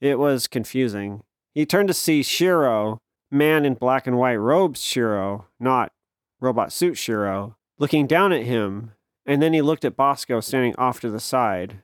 [0.00, 1.22] It was confusing.
[1.52, 2.98] He turned to see Shiro,
[3.30, 5.92] man in black and white robes Shiro, not
[6.40, 8.92] robot suit Shiro, looking down at him,
[9.26, 11.82] and then he looked at Bosco standing off to the side.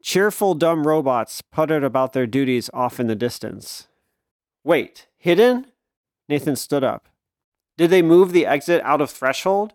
[0.00, 3.88] Cheerful dumb robots puttered about their duties off in the distance.
[4.62, 5.66] Wait, hidden?
[6.28, 7.08] Nathan stood up.
[7.76, 9.72] Did they move the exit out of threshold?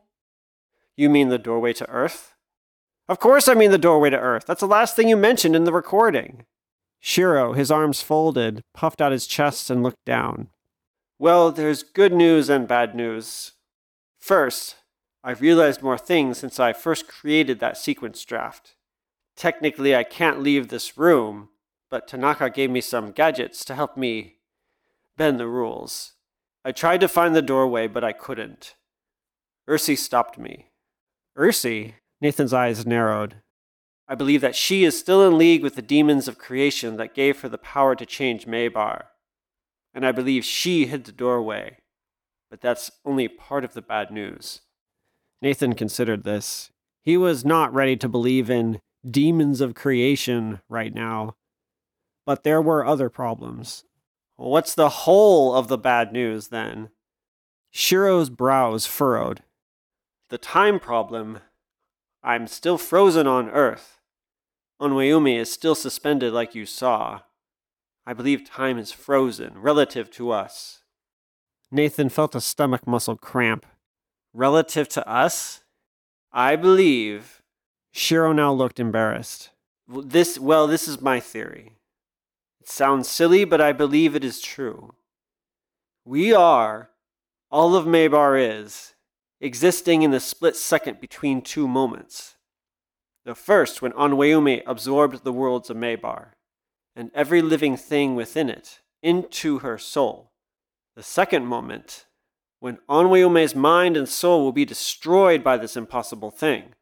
[0.96, 2.36] You mean the doorway to Earth?
[3.10, 4.46] Of course I mean the doorway to Earth.
[4.46, 6.46] That's the last thing you mentioned in the recording.
[7.00, 10.50] Shiro, his arms folded, puffed out his chest and looked down.
[11.20, 13.54] Well, there's good news and bad news.
[14.20, 14.76] First,
[15.24, 18.76] I've realized more things since I first created that sequence draft.
[19.36, 21.50] Technically, I can't leave this room,
[21.90, 24.38] but Tanaka gave me some gadgets to help me
[25.16, 26.14] bend the rules.
[26.68, 28.76] I tried to find the doorway, but I couldn't.
[29.70, 30.68] Ursi stopped me.
[31.38, 31.94] Ursi?
[32.20, 33.36] Nathan's eyes narrowed.
[34.06, 37.40] I believe that she is still in league with the demons of creation that gave
[37.40, 39.04] her the power to change Maybar.
[39.94, 41.78] And I believe she hid the doorway.
[42.50, 44.60] But that's only part of the bad news.
[45.42, 46.72] Nathan considered this.
[47.02, 51.38] He was not ready to believe in demons of creation right now.
[52.26, 53.86] But there were other problems.
[54.38, 56.90] What's the whole of the bad news then?
[57.72, 59.42] Shiro's brows furrowed.
[60.30, 61.40] The time problem.
[62.24, 64.00] I'm still frozen on Earth.
[64.80, 67.22] Onweyume is still suspended like you saw.
[68.06, 70.84] I believe time is frozen relative to us.
[71.72, 73.66] Nathan felt a stomach muscle cramp.
[74.34, 75.62] Relative to us?
[76.32, 77.42] I believe.
[77.92, 79.50] Shiro now looked embarrassed.
[79.88, 81.77] This, well, this is my theory.
[82.70, 84.94] Sounds silly, but I believe it is true.
[86.04, 86.90] We are,
[87.50, 88.94] all of Maybar is,
[89.40, 92.36] existing in the split second between two moments.
[93.24, 96.34] The first, when Onweyume absorbed the worlds of Maybar,
[96.94, 100.34] and every living thing within it, into her soul.
[100.98, 102.06] The second moment,
[102.60, 106.76] when Onweyume's mind and soul will be destroyed by this impossible thing.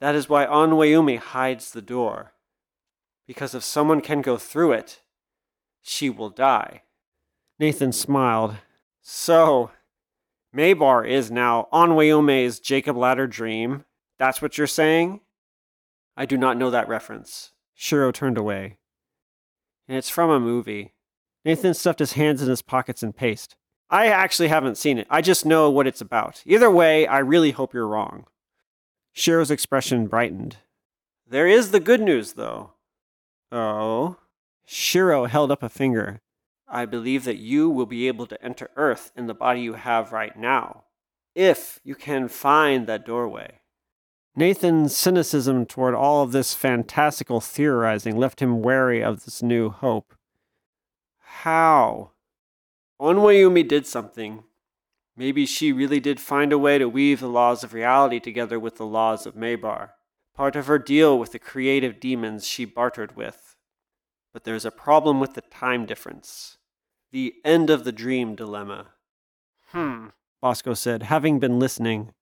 [0.00, 2.34] That is why Onweyume hides the door.
[3.26, 5.00] Because if someone can go through it,
[5.86, 6.82] she will die.
[7.58, 8.56] Nathan smiled.
[9.02, 9.70] So,
[10.56, 13.84] Maybar is now on Onweyume's Jacob Ladder dream.
[14.18, 15.20] That's what you're saying?
[16.16, 17.52] I do not know that reference.
[17.74, 18.78] Shiro turned away.
[19.86, 20.94] And it's from a movie.
[21.44, 23.54] Nathan stuffed his hands in his pockets and paced.
[23.90, 25.06] I actually haven't seen it.
[25.10, 26.42] I just know what it's about.
[26.46, 28.24] Either way, I really hope you're wrong.
[29.12, 30.56] Shiro's expression brightened.
[31.28, 32.72] There is the good news, though.
[33.52, 34.16] Oh?
[34.64, 36.20] Shiro held up a finger.
[36.68, 40.12] I believe that you will be able to enter Earth in the body you have
[40.12, 40.84] right now,
[41.34, 43.60] if you can find that doorway.
[44.36, 50.14] Nathan's cynicism toward all of this fantastical theorizing left him wary of this new hope.
[51.18, 52.10] How?
[53.00, 54.42] Onweyume did something.
[55.16, 58.76] Maybe she really did find a way to weave the laws of reality together with
[58.76, 59.90] the laws of Maybar,
[60.34, 63.53] part of her deal with the creative demons she bartered with.
[64.34, 66.58] But there's a problem with the time difference.
[67.10, 68.88] The end of the dream dilemma.
[69.68, 70.08] Hmm,
[70.42, 72.12] Bosco said, having been listening.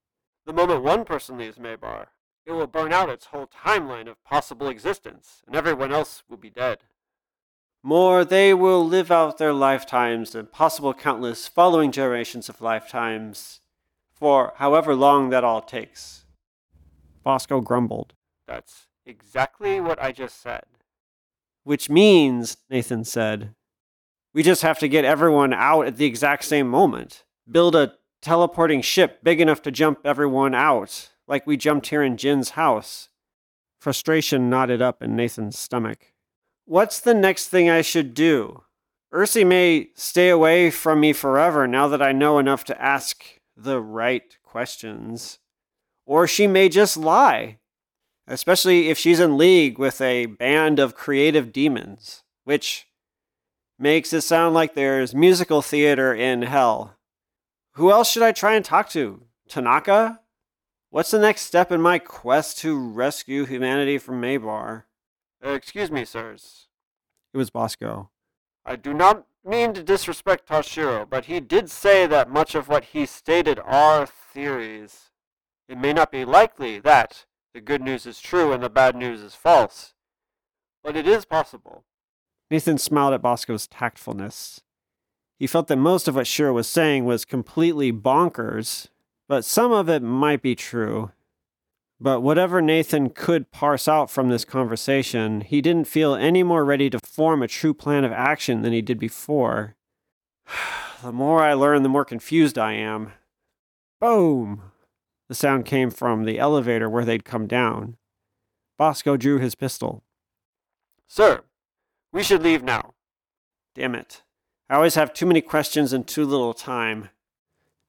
[0.46, 2.06] The moment one person leaves Maybar,
[2.46, 6.48] it will burn out its whole timeline of possible existence, and everyone else will be
[6.48, 6.84] dead.
[7.82, 13.60] More, they will live out their lifetimes and possible countless following generations of lifetimes
[14.12, 16.24] for however long that all takes.
[17.24, 18.14] Bosco grumbled.
[18.46, 20.62] That's exactly what I just said.
[21.64, 23.54] Which means, Nathan said,
[24.34, 27.24] we just have to get everyone out at the exact same moment.
[27.50, 32.16] Build a teleporting ship big enough to jump everyone out, like we jumped here in
[32.16, 33.08] Jin's house.
[33.78, 36.12] Frustration knotted up in Nathan's stomach.
[36.64, 38.62] What's the next thing I should do?
[39.12, 43.24] Ursi may stay away from me forever now that I know enough to ask
[43.56, 45.38] the right questions.
[46.06, 47.58] Or she may just lie,
[48.32, 52.86] especially if she's in league with a band of creative demons, which
[53.78, 56.96] makes it sound like there's musical theater in hell.
[57.72, 59.24] Who else should I try and talk to?
[59.48, 60.20] Tanaka?
[60.88, 64.84] What's the next step in my quest to rescue humanity from Maybar?
[65.44, 66.68] Uh, excuse me, sirs.
[67.34, 68.10] It was Bosco.
[68.64, 72.84] I do not mean to disrespect Toshiro, but he did say that much of what
[72.84, 75.10] he stated are theories.
[75.68, 79.20] It may not be likely that the good news is true and the bad news
[79.20, 79.94] is false,
[80.82, 81.84] but it is possible.
[82.50, 84.60] Nathan smiled at Bosco's tactfulness.
[85.38, 88.88] He felt that most of what Shiro was saying was completely bonkers,
[89.28, 91.10] but some of it might be true.
[92.00, 96.90] But whatever Nathan could parse out from this conversation, he didn't feel any more ready
[96.90, 99.76] to form a true plan of action than he did before.
[101.02, 103.12] the more I learn, the more confused I am.
[104.00, 104.71] Boom!
[105.28, 107.96] The sound came from the elevator where they'd come down.
[108.78, 110.02] Bosco drew his pistol.
[111.08, 111.42] Sir,
[112.12, 112.94] we should leave now.
[113.74, 114.22] Damn it.
[114.68, 117.08] I always have too many questions and too little time.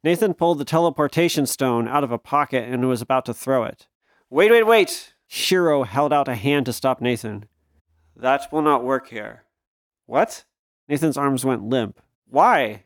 [0.03, 3.87] Nathan pulled the teleportation stone out of a pocket and was about to throw it.
[4.29, 5.13] Wait, wait, wait!
[5.27, 7.45] Shiro held out a hand to stop Nathan.
[8.15, 9.43] That will not work here.
[10.05, 10.43] What?
[10.87, 12.01] Nathan's arms went limp.
[12.27, 12.83] Why?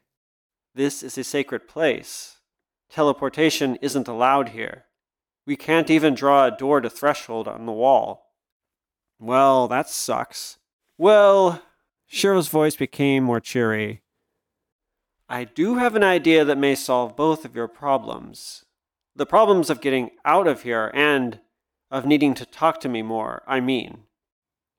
[0.75, 2.36] This is a sacred place.
[2.89, 4.85] Teleportation isn't allowed here.
[5.45, 8.33] We can't even draw a door to threshold on the wall.
[9.19, 10.57] Well, that sucks.
[10.97, 11.61] Well,
[12.05, 14.01] Shiro's voice became more cheery.
[15.29, 18.65] I do have an idea that may solve both of your problems.
[19.15, 21.39] The problems of getting out of here and
[21.91, 24.03] of needing to talk to me more, I mean.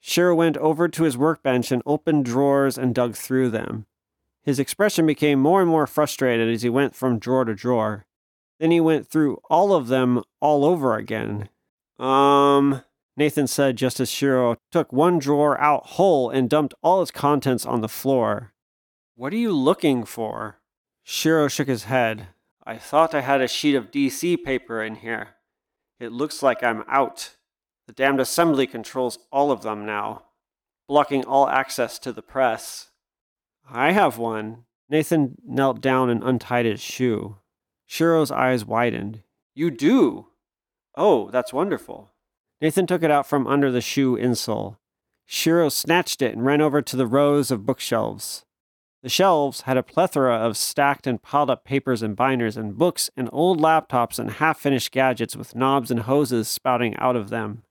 [0.01, 3.87] Shiro went over to his workbench and opened drawers and dug through them.
[4.49, 8.07] His expression became more and more frustrated as he went from drawer to drawer.
[8.59, 11.51] Then he went through all of them all over again.
[11.99, 12.81] Um,
[13.15, 17.67] Nathan said just as Shiro took one drawer out whole and dumped all its contents
[17.67, 18.55] on the floor.
[19.17, 20.61] What are you looking for?
[21.03, 22.29] Shiro shook his head.
[22.65, 25.35] I thought I had a sheet of DC paper in here.
[26.01, 27.37] It looks like I'm out.
[27.87, 30.23] The damned assembly controls all of them now,
[30.89, 32.88] blocking all access to the press.
[33.71, 34.65] I have one.
[34.89, 37.37] Nathan knelt down and untied his shoe.
[37.87, 39.23] Shiro's eyes widened.
[39.55, 40.29] You do?
[40.97, 42.13] Oh, that's wonderful.
[42.61, 44.77] Nathan took it out from under the shoe insole.
[45.27, 48.45] Shiro snatched it and ran over to the rows of bookshelves.
[49.03, 53.11] The shelves had a plethora of stacked and piled up papers and binders and books
[53.17, 57.63] and old laptops and half finished gadgets with knobs and hoses spouting out of them.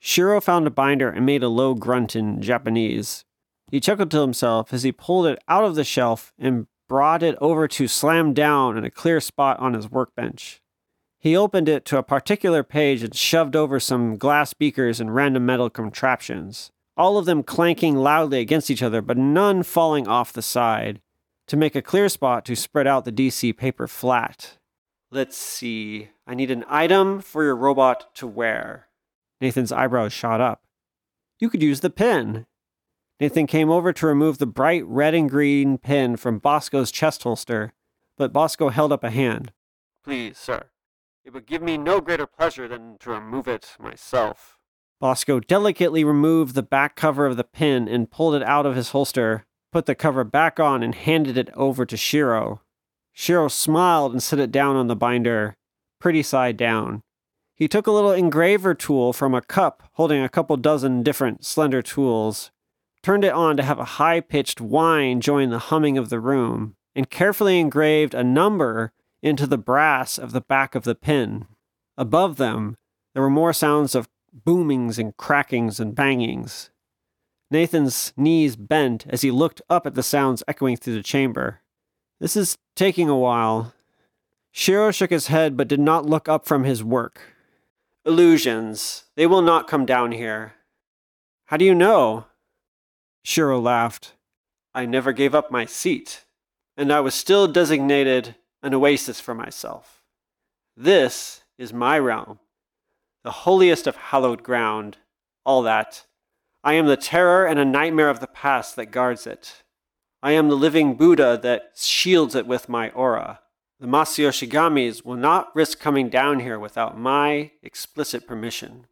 [0.00, 3.24] Shiro found a binder and made a low grunt in Japanese.
[3.70, 7.36] He chuckled to himself as he pulled it out of the shelf and brought it
[7.40, 10.60] over to slam down in a clear spot on his workbench.
[11.18, 15.46] He opened it to a particular page and shoved over some glass beakers and random
[15.46, 20.42] metal contraptions all of them clanking loudly against each other, but none falling off the
[20.42, 21.00] side,
[21.46, 24.58] to make a clear spot to spread out the DC paper flat.
[25.10, 26.10] Let's see.
[26.26, 28.88] I need an item for your robot to wear.
[29.40, 30.62] Nathan's eyebrows shot up.
[31.38, 32.46] You could use the pin.
[33.20, 37.72] Nathan came over to remove the bright red and green pin from Bosco's chest holster,
[38.16, 39.52] but Bosco held up a hand.
[40.02, 40.64] Please, sir.
[41.24, 44.58] It would give me no greater pleasure than to remove it myself.
[45.00, 48.90] Bosco delicately removed the back cover of the pin and pulled it out of his
[48.90, 52.62] holster, put the cover back on, and handed it over to Shiro.
[53.12, 55.56] Shiro smiled and set it down on the binder,
[56.00, 57.02] pretty side down.
[57.54, 61.80] He took a little engraver tool from a cup holding a couple dozen different slender
[61.80, 62.50] tools,
[63.04, 66.74] turned it on to have a high pitched whine join the humming of the room,
[66.96, 68.92] and carefully engraved a number
[69.22, 71.46] into the brass of the back of the pin.
[71.98, 72.78] Above them,
[73.12, 76.70] there were more sounds of boomings and crackings and bangings.
[77.50, 81.60] Nathan's knees bent as he looked up at the sounds echoing through the chamber.
[82.20, 83.74] This is taking a while.
[84.50, 87.20] Shiro shook his head but did not look up from his work.
[88.06, 89.04] Illusions.
[89.14, 90.54] They will not come down here.
[91.46, 92.24] How do you know?
[93.24, 94.12] Shiro laughed.
[94.74, 96.24] I never gave up my seat,
[96.76, 100.02] and I was still designated an oasis for myself.
[100.76, 102.38] This is my realm.
[103.24, 104.98] the holiest of hallowed ground,
[105.44, 106.04] all that.
[106.62, 109.62] I am the terror and a nightmare of the past that guards it.
[110.22, 113.40] I am the living Buddha that shields it with my aura.
[113.80, 118.86] The Masayoshigamis will not risk coming down here without my explicit permission.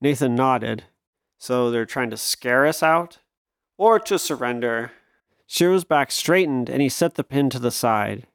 [0.00, 0.84] Nathan nodded.
[1.38, 3.18] So they're trying to scare us out?
[3.76, 4.92] Or to surrender?
[5.46, 8.26] Shiro's back straightened and he set the pin to the side.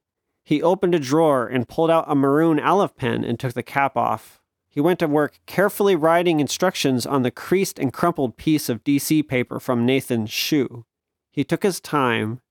[0.44, 3.96] He opened a drawer and pulled out a maroon Aleph pen and took the cap
[3.96, 4.42] off.
[4.68, 9.28] He went to work carefully writing instructions on the creased and crumpled piece of DC
[9.28, 10.86] paper from Nathan's shoe.
[11.32, 12.42] He took his time,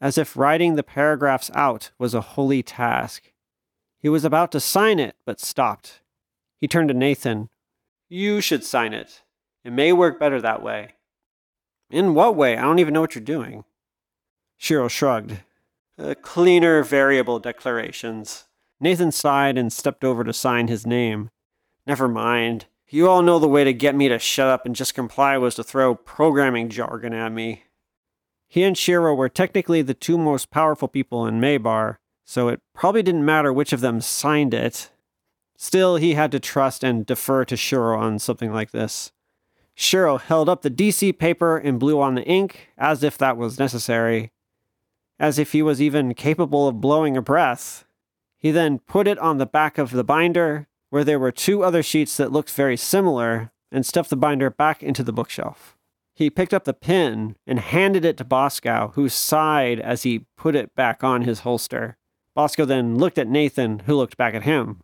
[0.00, 3.32] as if writing the paragraphs out was a holy task.
[3.98, 6.00] He was about to sign it, but stopped.
[6.56, 7.48] He turned to Nathan.
[8.08, 9.22] You should sign it.
[9.64, 10.94] It may work better that way.
[11.90, 12.56] In what way?
[12.56, 13.64] I don't even know what you're doing.
[14.56, 15.38] Shiro shrugged.
[15.98, 18.44] Uh, cleaner variable declarations.
[18.80, 21.30] Nathan sighed and stepped over to sign his name.
[21.86, 22.66] Never mind.
[22.88, 25.54] You all know the way to get me to shut up and just comply was
[25.56, 27.64] to throw programming jargon at me.
[28.46, 33.02] He and Shiro were technically the two most powerful people in Maybar, so it probably
[33.02, 34.90] didn't matter which of them signed it.
[35.56, 39.12] Still, he had to trust and defer to Shiro on something like this.
[39.80, 43.60] Shiro held up the DC paper and blew on the ink, as if that was
[43.60, 44.32] necessary,
[45.20, 47.84] as if he was even capable of blowing a breath.
[48.36, 51.80] He then put it on the back of the binder, where there were two other
[51.84, 55.76] sheets that looked very similar, and stuffed the binder back into the bookshelf.
[56.12, 60.56] He picked up the pin and handed it to Bosco, who sighed as he put
[60.56, 61.96] it back on his holster.
[62.34, 64.82] Bosco then looked at Nathan, who looked back at him.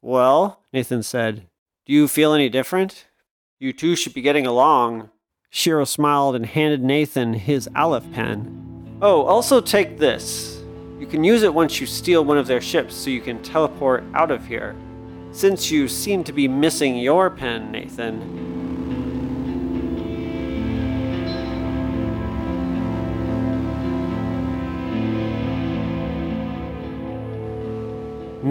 [0.00, 1.48] Well, Nathan said,
[1.84, 3.08] do you feel any different?
[3.62, 5.08] You two should be getting along.
[5.48, 8.98] Shiro smiled and handed Nathan his Aleph pen.
[9.00, 10.60] Oh, also take this.
[10.98, 14.02] You can use it once you steal one of their ships so you can teleport
[14.14, 14.74] out of here.
[15.30, 18.51] Since you seem to be missing your pen, Nathan,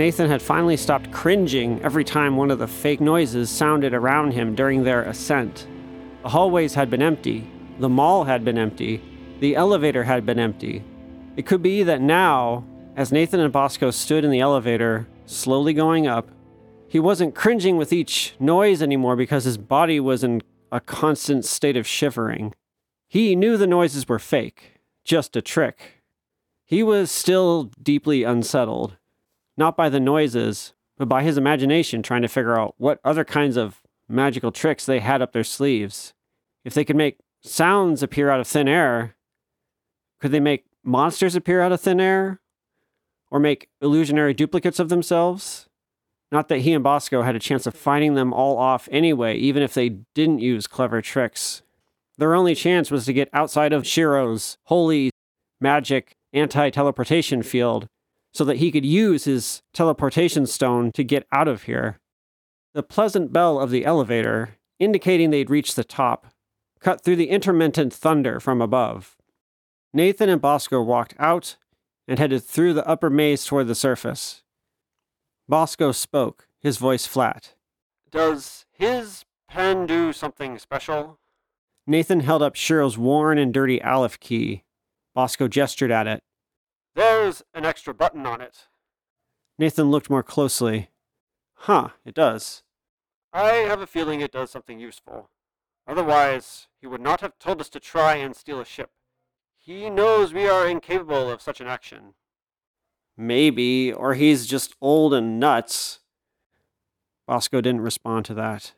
[0.01, 4.55] Nathan had finally stopped cringing every time one of the fake noises sounded around him
[4.55, 5.67] during their ascent.
[6.23, 7.47] The hallways had been empty,
[7.77, 8.99] the mall had been empty,
[9.41, 10.83] the elevator had been empty.
[11.37, 16.07] It could be that now, as Nathan and Bosco stood in the elevator, slowly going
[16.07, 16.31] up,
[16.87, 20.41] he wasn't cringing with each noise anymore because his body was in
[20.71, 22.55] a constant state of shivering.
[23.07, 26.01] He knew the noises were fake, just a trick.
[26.65, 28.97] He was still deeply unsettled
[29.57, 33.57] not by the noises, but by his imagination trying to figure out what other kinds
[33.57, 36.13] of magical tricks they had up their sleeves.
[36.63, 39.15] If they could make sounds appear out of thin air,
[40.19, 42.39] could they make monsters appear out of thin air?
[43.29, 45.69] Or make illusionary duplicates of themselves?
[46.31, 49.63] Not that he and Bosco had a chance of fighting them all off anyway, even
[49.63, 51.61] if they didn't use clever tricks.
[52.17, 55.11] Their only chance was to get outside of Shiro's holy
[55.59, 57.87] magic anti teleportation field
[58.34, 61.99] so that he could use his teleportation stone to get out of here.
[62.73, 66.27] The pleasant bell of the elevator, indicating they'd reached the top,
[66.79, 69.17] cut through the intermittent thunder from above.
[69.93, 71.57] Nathan and Bosco walked out
[72.07, 74.43] and headed through the upper maze toward the surface.
[75.47, 77.55] Bosco spoke, his voice flat.
[78.09, 81.19] Does his pen do something special?
[81.86, 84.63] Nathan held up Shiro's worn and dirty Aleph key.
[85.13, 86.23] Bosco gestured at it.
[86.95, 88.67] There's an extra button on it.
[89.57, 90.89] Nathan looked more closely.
[91.53, 92.63] Huh, it does.
[93.33, 95.29] I have a feeling it does something useful.
[95.87, 98.91] Otherwise, he would not have told us to try and steal a ship.
[99.57, 102.15] He knows we are incapable of such an action.
[103.15, 105.99] Maybe, or he's just old and nuts.
[107.27, 108.73] Bosco didn't respond to that.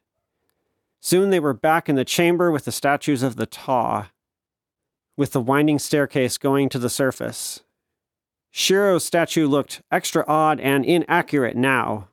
[0.99, 4.11] Soon they were back in the chamber with the statues of the Ta,
[5.17, 7.61] with the winding staircase going to the surface.
[8.55, 12.09] Shiro's statue looked extra odd and inaccurate now.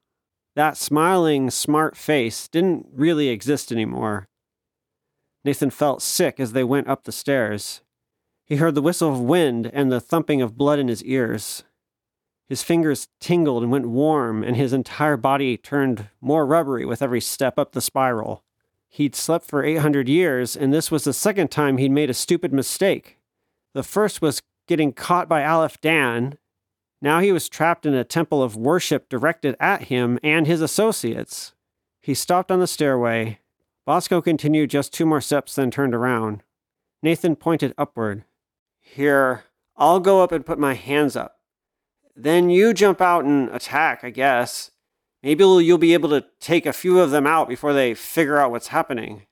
[0.57, 4.27] That smiling, smart face didn't really exist anymore.
[5.45, 7.83] Nathan felt sick as they went up the stairs.
[8.47, 11.65] He heard the whistle of wind and the thumping of blood in his ears.
[12.49, 17.21] His fingers tingled and went warm, and his entire body turned more rubbery with every
[17.21, 18.45] step up the spiral.
[18.89, 22.55] He'd slept for 800 years, and this was the second time he'd made a stupid
[22.55, 23.19] mistake.
[23.75, 26.39] The first was getting caught by Aleph Dan.
[27.03, 31.55] Now he was trapped in a temple of worship directed at him and his associates.
[32.01, 33.39] He stopped on the stairway.
[33.87, 36.43] Bosco continued just two more steps, then turned around.
[37.03, 38.25] Nathan pointed upward.
[38.79, 39.45] Here,
[39.77, 41.39] I'll go up and put my hands up.
[42.15, 44.71] Then you jump out and attack, I guess.
[45.23, 48.51] Maybe you'll be able to take a few of them out before they figure out
[48.51, 49.23] what's happening.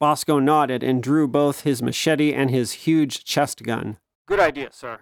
[0.00, 3.98] Bosco nodded and drew both his machete and his huge chest gun.
[4.26, 5.00] Good idea, sir.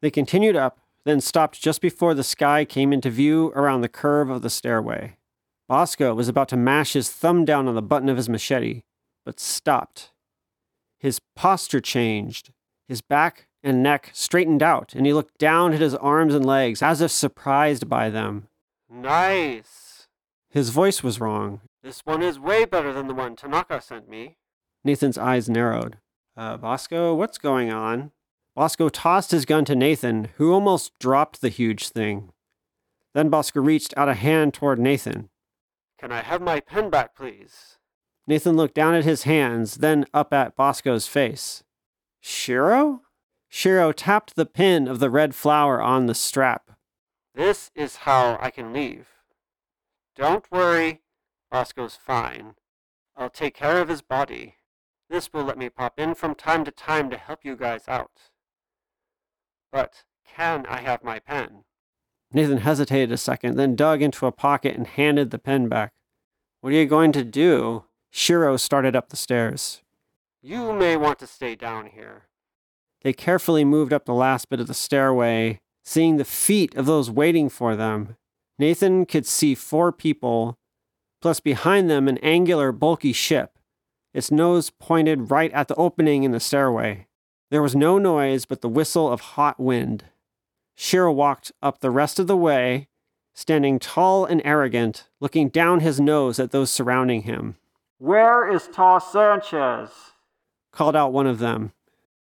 [0.00, 4.30] They continued up, then stopped just before the sky came into view around the curve
[4.30, 5.16] of the stairway.
[5.68, 8.82] Bosco was about to mash his thumb down on the button of his machete,
[9.24, 10.12] but stopped.
[10.98, 12.50] His posture changed.
[12.88, 16.82] His back and neck straightened out, and he looked down at his arms and legs
[16.82, 18.48] as if surprised by them.
[18.90, 20.08] Nice.
[20.50, 21.60] His voice was wrong.
[21.82, 24.36] This one is way better than the one Tanaka sent me.
[24.84, 25.98] Nathan's eyes narrowed.
[26.36, 28.10] Uh, Bosco, what's going on?
[28.54, 32.32] Bosco tossed his gun to Nathan, who almost dropped the huge thing.
[33.14, 35.30] Then Bosco reached out a hand toward Nathan.
[35.98, 37.78] Can I have my pen back, please?
[38.26, 41.62] Nathan looked down at his hands, then up at Bosco's face.
[42.20, 43.02] Shiro?
[43.48, 46.70] Shiro tapped the pin of the red flower on the strap.
[47.34, 49.08] This is how I can leave.
[50.16, 51.02] Don't worry,
[51.50, 52.54] Bosco's fine.
[53.16, 54.56] I'll take care of his body.
[55.08, 58.29] This will let me pop in from time to time to help you guys out.
[59.72, 61.64] But can I have my pen?
[62.32, 65.92] Nathan hesitated a second, then dug into a pocket and handed the pen back.
[66.60, 67.84] What are you going to do?
[68.10, 69.82] Shiro started up the stairs.
[70.42, 72.28] You may want to stay down here.
[73.02, 77.10] They carefully moved up the last bit of the stairway, seeing the feet of those
[77.10, 78.16] waiting for them.
[78.58, 80.58] Nathan could see four people,
[81.22, 83.58] plus behind them an angular, bulky ship,
[84.12, 87.06] its nose pointed right at the opening in the stairway.
[87.50, 90.04] There was no noise but the whistle of hot wind.
[90.76, 92.88] Shiro walked up the rest of the way,
[93.34, 97.56] standing tall and arrogant, looking down his nose at those surrounding him.
[97.98, 99.90] Where is Ta Sanchez?
[100.72, 101.72] called out one of them.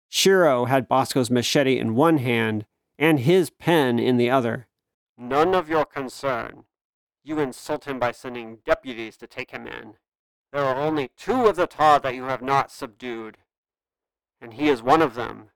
[0.08, 2.64] Shiro had Bosco's machete in one hand
[2.98, 4.66] and his pen in the other.
[5.18, 6.64] None of your concern.
[7.22, 9.94] You insult him by sending deputies to take him in.
[10.52, 13.36] There are only two of the Ta that you have not subdued,
[14.40, 15.50] and he is one of them.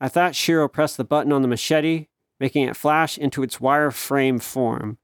[0.00, 2.06] I thought Shiro pressed the button on the machete,
[2.38, 4.98] making it flash into its wireframe form.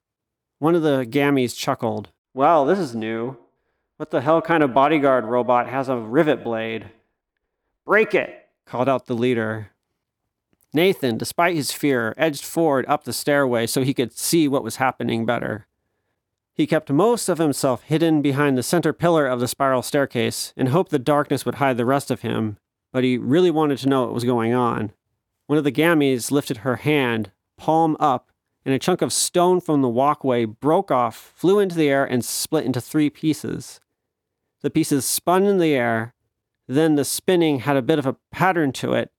[0.59, 2.11] One of the gammies chuckled.
[2.33, 3.37] Well, this is new.
[3.99, 6.91] What the hell kind of bodyguard robot has a rivet blade?
[7.85, 9.70] Break it, called out the leader.
[10.72, 14.77] Nathan, despite his fear, edged forward up the stairway so he could see what was
[14.77, 15.66] happening better.
[16.53, 20.70] He kept most of himself hidden behind the center pillar of the spiral staircase and
[20.70, 22.59] hoped the darkness would hide the rest of him,
[22.93, 24.93] but he really wanted to know what was going on.
[25.47, 28.30] One of the gammies lifted her hand, palm up,
[28.64, 32.24] and a chunk of stone from the walkway broke off, flew into the air, and
[32.24, 33.80] split into three pieces.
[34.62, 36.14] The pieces spun in the air,
[36.66, 39.12] then the spinning had a bit of a pattern to it.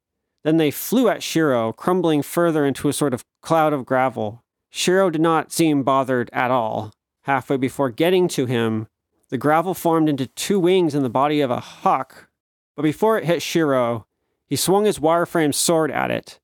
[0.43, 4.43] Then they flew at Shiro, crumbling further into a sort of cloud of gravel.
[4.69, 6.93] Shiro did not seem bothered at all.
[7.23, 8.87] Halfway before getting to him,
[9.29, 12.29] the gravel formed into two wings in the body of a hawk.
[12.77, 14.05] But before it hit Shiro,
[14.45, 16.39] he swung his wireframe sword at it.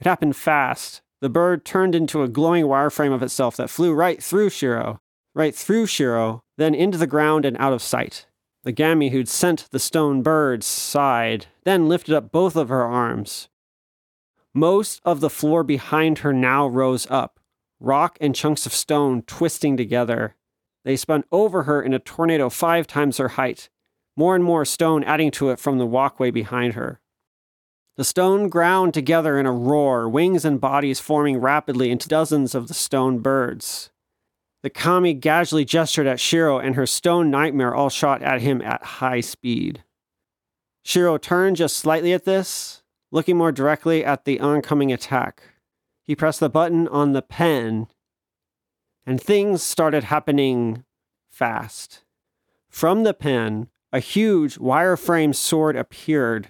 [0.00, 1.02] It happened fast.
[1.20, 5.00] The bird turned into a glowing wireframe of itself that flew right through Shiro,
[5.34, 8.26] right through Shiro, then into the ground and out of sight.
[8.64, 13.48] The Gammy who'd sent the stone bird sighed, then lifted up both of her arms.
[14.52, 17.38] Most of the floor behind her now rose up,
[17.78, 20.34] rock and chunks of stone twisting together.
[20.84, 23.68] They spun over her in a tornado five times her height,
[24.16, 27.00] more and more stone adding to it from the walkway behind her.
[27.96, 32.68] The stone ground together in a roar, wings and bodies forming rapidly into dozens of
[32.68, 33.90] the stone birds.
[34.62, 38.82] The kami casually gestured at Shiro, and her stone nightmare all shot at him at
[38.82, 39.84] high speed.
[40.84, 45.42] Shiro turned just slightly at this, looking more directly at the oncoming attack.
[46.02, 47.88] He pressed the button on the pen,
[49.04, 50.84] and things started happening
[51.30, 52.04] fast.
[52.70, 56.48] From the pen, a huge wireframe sword appeared,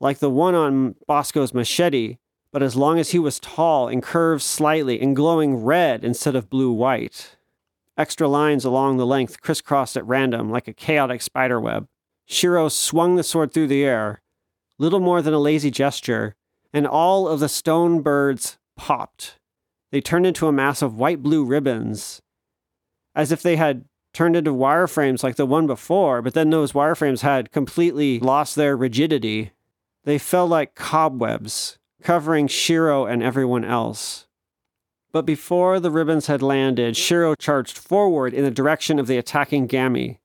[0.00, 2.16] like the one on Bosco's machete,
[2.52, 6.50] but as long as he was tall and curved slightly and glowing red instead of
[6.50, 7.36] blue white.
[7.96, 11.86] Extra lines along the length crisscrossed at random like a chaotic spider web.
[12.26, 14.20] Shiro swung the sword through the air,
[14.78, 16.34] little more than a lazy gesture,
[16.72, 19.38] and all of the stone birds popped.
[19.92, 22.20] They turned into a mass of white blue ribbons,
[23.14, 23.84] as if they had
[24.14, 28.76] turned into wireframes like the one before, but then those wireframes had completely lost their
[28.76, 29.52] rigidity.
[30.04, 34.26] They fell like cobwebs, covering Shiro and everyone else.
[35.12, 39.66] But before the ribbons had landed, Shiro charged forward in the direction of the attacking
[39.66, 40.20] Gammy.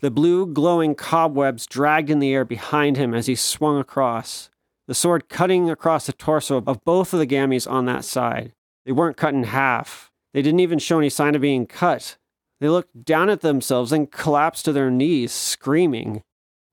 [0.00, 4.50] The blue, glowing cobwebs dragged in the air behind him as he swung across,
[4.86, 8.52] the sword cutting across the torso of both of the Gammies on that side.
[8.84, 12.18] They weren't cut in half, They didn't even show any sign of being cut.
[12.60, 16.22] They looked down at themselves and collapsed to their knees, screaming.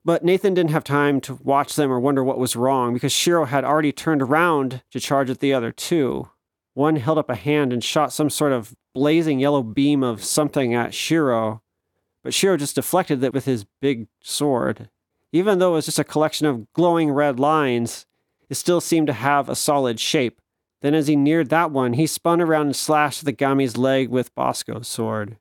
[0.05, 3.45] But Nathan didn't have time to watch them or wonder what was wrong because Shiro
[3.45, 6.29] had already turned around to charge at the other two.
[6.73, 10.73] One held up a hand and shot some sort of blazing yellow beam of something
[10.73, 11.61] at Shiro,
[12.23, 14.89] but Shiro just deflected it with his big sword.
[15.31, 18.05] Even though it was just a collection of glowing red lines,
[18.49, 20.39] it still seemed to have a solid shape.
[20.81, 24.35] Then, as he neared that one, he spun around and slashed the Gami's leg with
[24.35, 25.37] Bosco's sword.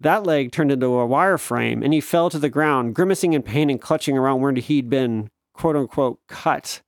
[0.00, 3.68] That leg turned into a wireframe, and he fell to the ground, grimacing in pain
[3.68, 6.80] and clutching around where he'd been, quote unquote, cut.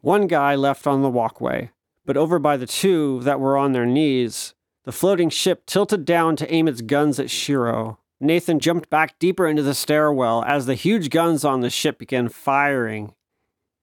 [0.00, 1.70] One guy left on the walkway,
[2.04, 4.54] but over by the two that were on their knees,
[4.84, 7.98] the floating ship tilted down to aim its guns at Shiro.
[8.20, 12.28] Nathan jumped back deeper into the stairwell as the huge guns on the ship began
[12.28, 13.14] firing.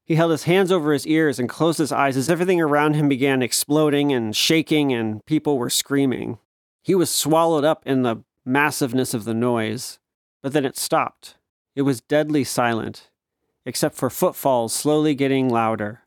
[0.03, 3.07] He held his hands over his ears and closed his eyes as everything around him
[3.07, 6.37] began exploding and shaking and people were screaming.
[6.83, 9.99] He was swallowed up in the massiveness of the noise,
[10.41, 11.35] but then it stopped.
[11.75, 13.09] It was deadly silent,
[13.65, 16.01] except for footfalls slowly getting louder.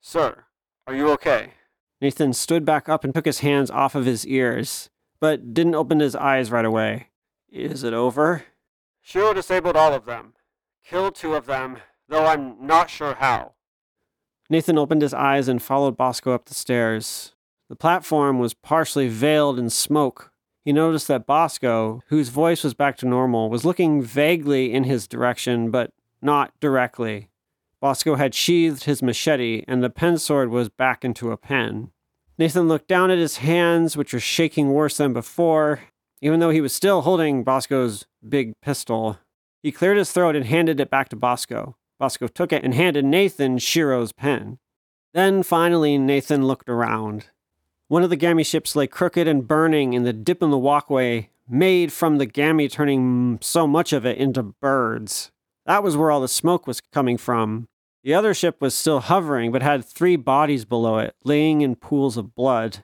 [0.00, 0.44] Sir,
[0.86, 1.52] are you okay?
[2.00, 4.90] Nathan stood back up and took his hands off of his ears,
[5.20, 7.10] but didn't open his eyes right away.
[7.48, 8.44] Is it over?
[9.00, 10.32] Shiro disabled all of them.
[10.84, 11.78] Killed two of them,
[12.08, 13.52] though I'm not sure how.
[14.50, 17.34] Nathan opened his eyes and followed Bosco up the stairs.
[17.68, 20.31] The platform was partially veiled in smoke
[20.64, 25.08] he noticed that Bosco, whose voice was back to normal, was looking vaguely in his
[25.08, 27.28] direction, but not directly.
[27.80, 31.90] Bosco had sheathed his machete, and the pen sword was back into a pen.
[32.38, 35.80] Nathan looked down at his hands, which were shaking worse than before,
[36.20, 39.18] even though he was still holding Bosco's big pistol.
[39.62, 41.76] He cleared his throat and handed it back to Bosco.
[41.98, 44.58] Bosco took it and handed Nathan Shiro's pen.
[45.12, 47.26] Then finally, Nathan looked around.
[47.92, 51.28] One of the gammy ships lay crooked and burning in the dip in the walkway,
[51.46, 55.30] made from the gammy turning so much of it into birds.
[55.66, 57.68] That was where all the smoke was coming from.
[58.02, 62.16] The other ship was still hovering, but had three bodies below it, laying in pools
[62.16, 62.78] of blood.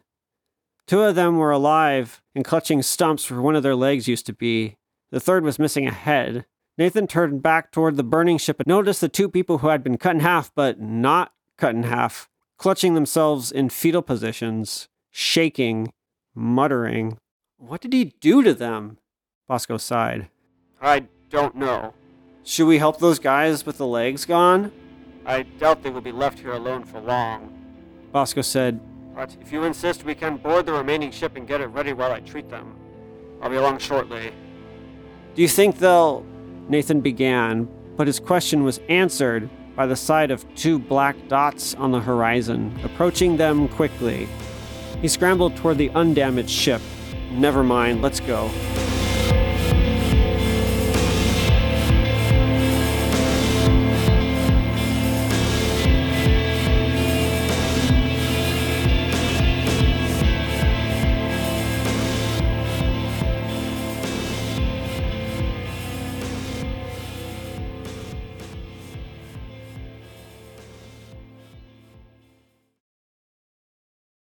[0.87, 4.35] Two of them were alive and clutching stumps where one of their legs used to
[4.35, 4.77] be.
[5.11, 6.45] The third was missing a head.
[6.77, 9.97] Nathan turned back toward the burning ship and noticed the two people who had been
[9.97, 12.29] cut in half, but not cut in half,
[12.59, 14.87] clutching themselves in fetal positions
[15.19, 15.93] shaking,
[16.33, 17.19] muttering.
[17.57, 18.99] What did he do to them?
[19.49, 20.29] Bosco sighed.
[20.81, 21.93] I don't know.
[22.45, 24.71] Should we help those guys with the legs gone?
[25.27, 27.53] I doubt they will be left here alone for long.
[28.13, 28.79] Bosco said,
[29.13, 32.13] But if you insist, we can board the remaining ship and get it ready while
[32.13, 32.77] I treat them.
[33.43, 34.31] I'll be along shortly.
[35.35, 36.25] Do you think they'll.
[36.69, 41.91] Nathan began, but his question was answered by the sight of two black dots on
[41.91, 44.29] the horizon, approaching them quickly.
[45.01, 46.83] He scrambled toward the undamaged ship.
[47.31, 48.51] Never mind, let's go.